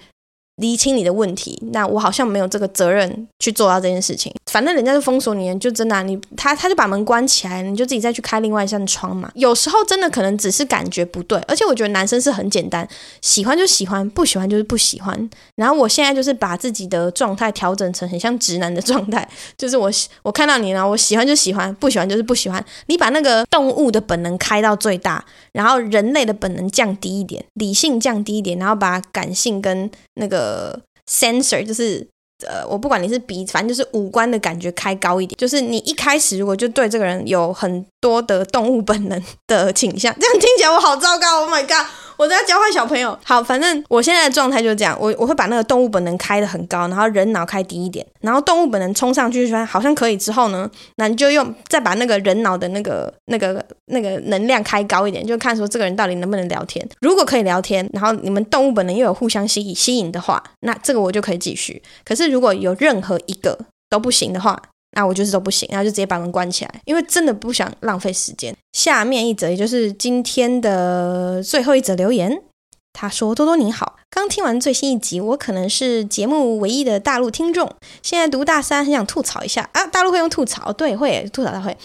[0.61, 4.33] 厘清你的问题，那我好像没有这个责任去做到这件事情。
[4.51, 9.31] 反正人家就封锁你，就真的、你他他就把门关起来，你就自己再去开另外一扇窗嘛。
[9.35, 12.87] 有时候真的可能只是感觉不对，而且我觉得男生是很简单，
[13.23, 15.31] 喜欢就喜欢，不喜欢就是不喜欢。
[15.55, 19.91] 然后我现在就是把自己的状态调整成很像直男的状态，就是我
[20.23, 22.63] 我看到你了，我喜欢就喜欢，不喜欢就是不喜欢。
[22.87, 30.50] 你把那个动物的本能开到最大，然后人类的本能降低一点，理性降低一点，然后把感性跟那个
[31.09, 32.07] sensor 就是。
[32.49, 35.37] 呃，我不管你是鼻，反正就是五官的感觉开高一点。
[35.37, 41.43] 就是你一开始如果就对这个人有很多的动物本能的倾向，这样听起来我好糟糕。
[41.43, 41.87] Oh my god！
[42.21, 43.19] 我在教坏小朋友。
[43.25, 56.87] 好，反正我现在的状态就是这样，我我会把那个动物本能开得很高，然后人脑开低一点，然后动物本能冲上去说好像可以之后呢，那你就用再把那个人脑的那个那个那个能量开高一点，就看说这个人到底能不能聊天。
[57.01, 61.83] 如果可以聊天，然后你们动物本能又有互相吸引吸引的话，那这个我就可以继续。
[62.05, 63.59] 可是如果有任何一个
[63.89, 64.61] 都不行的话，
[64.93, 68.55] 那我就是都不行，然后就直接把门关起来，因为真的不想浪费时间。
[68.73, 72.43] 下面一则也就是今天的最后一则留言，
[72.93, 77.71] 他说：“多多你好，刚听完最新一集，我可能是节目唯一的大陆听众，
[78.03, 81.77] 现在读大三，很想吐槽一下啊，大陆会用吐槽，对，会吐槽他会。”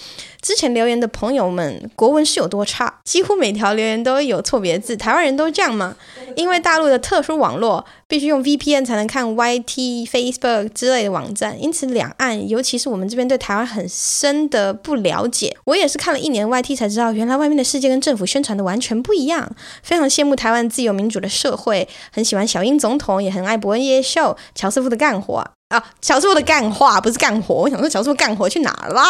[0.46, 3.00] 之前留言的朋友们，国文是有多差？
[3.04, 4.96] 几乎每条留言都有错别字。
[4.96, 5.96] 台湾人都这样吗？
[6.36, 15.58] 因为大陆的特殊网络，必须用 VPN 才能看 YT、Facebook 之类的网站，因此两岸，尤其是我们这边对台湾很深的不了解。
[15.64, 19.52] 我也是看了一年 YT 才知道，原来外面的世界跟政府宣传的完全不一样。
[19.82, 25.43] 非常羡慕台湾自由民主的社会，很喜欢小英总统，也很爱博恩夜秀、乔师傅的干活。
[25.76, 29.01] 啊，乔师傅的干话不是干活，我想说乔师傅干活去哪儿了？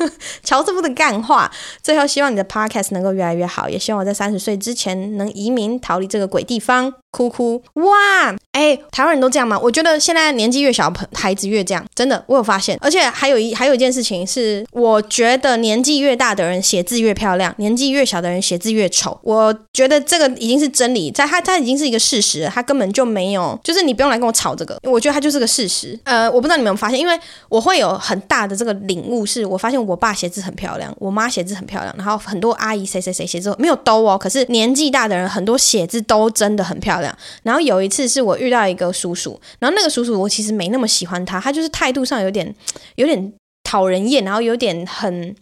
[0.44, 1.50] 乔师傅的干话，
[1.82, 6.92] 最后希望你的 podcast 能够越来越好，也希望我在三十岁之前能移民逃离这个鬼地方。
[7.10, 8.34] 哭哭哇！
[8.52, 9.58] 哎，台湾人都这样吗？
[9.58, 12.76] 我觉得现在年纪越小，孩子越这样，真的，我有发现。
[12.80, 19.18] 而且还有一还有一件事情是，我觉得年纪越大的人写字越漂亮，年纪越小的人写字越丑。
[19.22, 25.98] 我觉得这个已经是真理，在他他已经是一个事实了，他根本就没有，就是你不用来跟我吵这个，我觉得他就是个事实。
[26.04, 36.99] 呃，我不知道你们有没有发现，因为我会有很大的这个领悟，是我发现我爸写字很漂亮，我妈写字很漂亮，然后很多阿姨谁谁谁写字没有都哦，可是年纪大的人很多写字都真的很漂亮。
[37.42, 42.54] 然后有一次是我遇到一个叔叔，然后那个叔叔我其实没那么喜欢他，他就是态度上有点
[42.96, 43.32] 有点
[43.62, 45.34] 讨人厌，然后有点很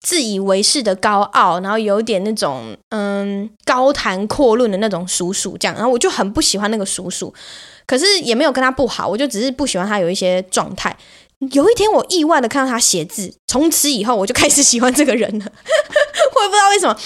[0.00, 7.32] 自以为是的高傲，然后有点那种嗯高谈阔论的那种叔叔这样，然后我就很不喜欢那个叔叔，
[7.86, 10.96] 可是也没有跟他不好，我就只是不喜欢他有一些状态。
[11.52, 15.44] 有一天，我意外的看到他写字，从此以后我就开始喜欢这个人了。
[16.34, 16.98] 我也不知道为什么，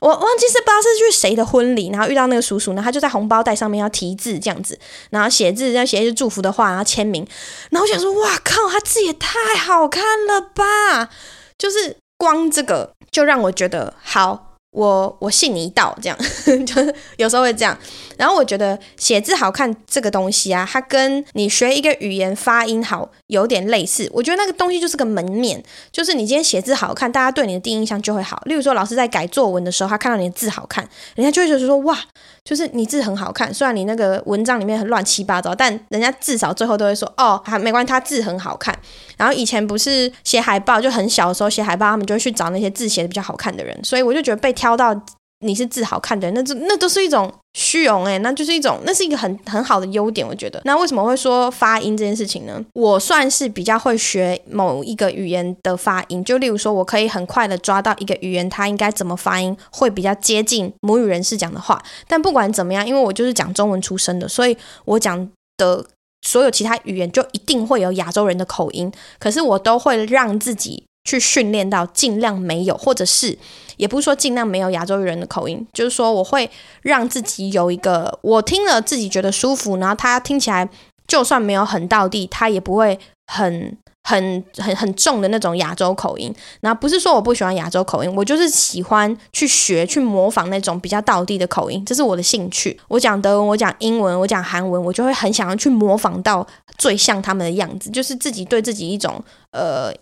[0.00, 4.78] 我忘记是不知道是去谁的婚礼，然后遇到那个叔叔呢，他就在红包袋上面要题字这样子，
[5.10, 7.26] 然后写字，要写一些祝福的话，然后签名。
[7.70, 11.10] 然后我想说，哇靠，他字也太好看了吧！
[11.58, 14.44] 就是光这个就让我觉得好。
[14.70, 16.18] 我我信你一道，这样
[16.66, 17.76] 就是有时候会这样。
[18.18, 24.10] 然后我觉得写字好看这个东西啊，它跟你学一个语言发音好有点类似。
[24.12, 28.42] 我觉得那个东西就是个门面，就是你今天写字好看，大家对你的第一印象就会好。
[28.44, 31.96] 例如说，老师在改作文的时候，他看到你的字好看，人家就会觉得说哇，
[32.44, 33.54] 就是你字很好看。
[33.54, 38.76] 虽然你那个文章里面很乱七八糟，但人家至少最后都会说哦，还没关系，他字很好看。
[39.16, 44.92] 然后以前不是写海报，就很小的时候写海报，他们就会去找那些字写的比较好看的人，所以我就觉得被挑到
[45.40, 50.60] 你是字好看的人，那这那都是一种虚荣诶，那就是一种，那是一个很很好的优点，我觉得。
[50.64, 52.60] 那为什么会说发音这件事情呢？
[52.72, 61.80] 我算是比较会学某一个语言的发音，就例如说，我可以很快的抓到一个语言它应该怎么发音，会比较接近母语人士讲的话。
[62.08, 65.86] 但不管怎么样，因为我就是讲中文出身的，所以我讲的
[66.22, 73.38] 所有其他语言就一定会有亚洲人的口音，可是我都会让自己去训练到尽量没有，或者是。
[73.78, 76.50] 也不是说尽量没有亚洲人的口音，就是说我会
[76.82, 80.68] 让自己有一个我听了自己觉得舒服，然后他听起来
[81.06, 82.98] 就算没有很到地，他也不会
[83.28, 86.34] 很很很很重的那种亚洲口音。
[86.60, 92.76] 然后不是说我不喜欢亚洲口音，我就是喜欢去学去模仿那种比较到地的口音，这是我的兴趣。
[92.88, 96.44] 我讲德文，我讲英文，我讲韩文，我就会很想要去模仿到
[96.78, 99.94] 最像他们的样子，就是自己对自己一种呃。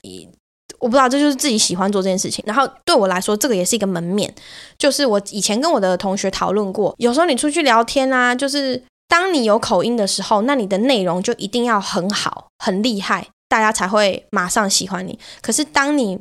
[0.79, 2.45] 我不知道，这就是自己喜欢做这件事情。
[2.47, 4.33] 然后对我来说，这个也是一个门面。
[4.79, 15.19] 就是我以前跟我的同学讨论过，有时候你出去聊天啊，就是当你有口音的时候，那你的内容就一定要很好、很厉害，大家才会马上喜欢你。
[15.41, 16.19] 可是当你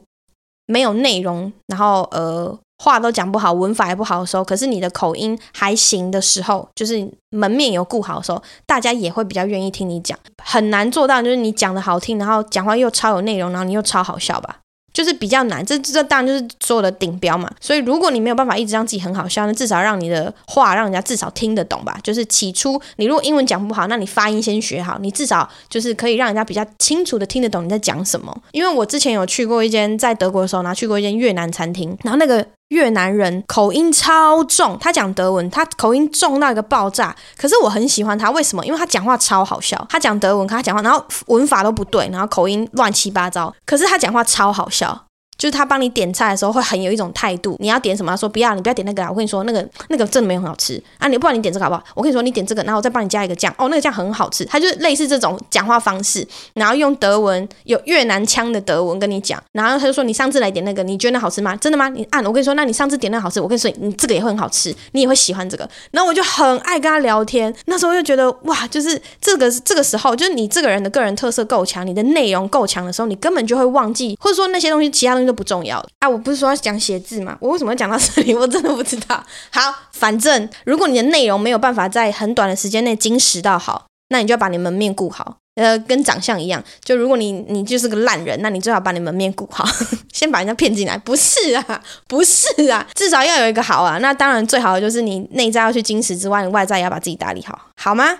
[0.66, 2.58] 没有内容，然后呃。
[2.86, 10.16] 话都讲不好，文法也不好的时候，可是你的口音还行的时候，就是门面有顾好的时候，大家也会比较愿意听你讲。
[10.44, 14.58] 很难做到，就是你讲的好听，然后讲话又超有内容，然后你又超好笑吧。
[14.94, 17.52] 就是比较难，这这当然就是所有的顶标嘛。
[17.60, 22.00] 所以如果你没有办法一直让自己很好笑，那至少让你的话让人家至少听得懂吧。
[22.02, 28.34] 就是起初你如果英文讲不好，那你发音先学好，你至少就是可以让人家比较清楚的听得懂你在讲什么。
[28.54, 32.46] 因为我之前有去过一间在德国的时候，然后去过一间越南餐厅，然后那个。
[32.70, 37.16] 越南人口音超重，他讲德文，他口音重到一个爆炸。
[37.38, 38.66] 可是我很喜欢他，为什么？
[38.66, 39.86] 因为他讲话超好笑。
[39.90, 43.54] 他讲德文，他讲话，然后文法都不对，然后口音乱七八糟。
[43.66, 45.06] 可是他讲话超好笑。
[45.38, 48.12] 就是他帮你点菜的时候会很有一种态度，你要点什么？
[48.12, 49.10] 他说不要，你不要点那个啊！
[49.10, 51.08] 我跟你说，那个那个真的没有很好吃啊！
[51.08, 51.84] 你不然你点这个好不好？
[51.94, 54.46] 我跟你说，你点这个，然后我再帮你加一个酱哦，那个酱很好吃。
[54.46, 61.56] 他就是类似这种讲话方式，然后用德文有越南腔的德文跟你讲，然后他就说你上次来点那个，你觉得那好吃吗？
[61.58, 61.90] 真的吗？
[61.90, 65.70] 你按我跟你说，那你上次点那个好吃，我跟你说你这个也会很好吃，你也会喜欢这个。
[65.92, 76.10] 然后我就很爱跟他聊天，那时候就觉得哇，就是这个这个时候，就是你这个人的个人特色够强，你的内容够强的时候，你根本就会忘记，或者说那些东西其他东西都不重要啊。
[76.10, 77.38] 我不是说要讲写字吗？
[77.40, 78.34] 我为什么要讲到这里？
[78.36, 79.24] 我真的不知道。
[79.52, 85.38] 好，反正如果你的内容没有办法在很短的时间内精实到好，那你就要把你门面顾好。
[85.56, 89.66] 呃，跟长相一样，就如果你你就是个烂人，那你最好把你门面顾好，
[90.12, 90.98] 先把人家骗进来。
[90.98, 93.98] 不是啊，不是啊，至少要有一个好啊。
[94.00, 98.20] 那当然最好的就是你内在要去精实之外，你外在也要把自己打理好，好吗？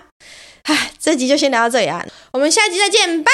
[0.62, 2.02] 唉，这集就先聊到这里啊，
[2.32, 3.30] 我们下集再见，拜。